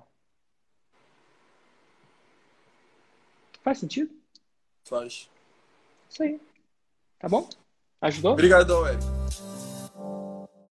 Faz 3.64 3.78
sentido? 3.78 4.14
Faz. 4.84 5.28
Isso 6.08 6.22
aí. 6.22 6.40
Tá 7.18 7.28
bom? 7.28 7.48
Ajudou? 8.00 8.34
Obrigado, 8.34 8.86
Eric. 8.86 9.02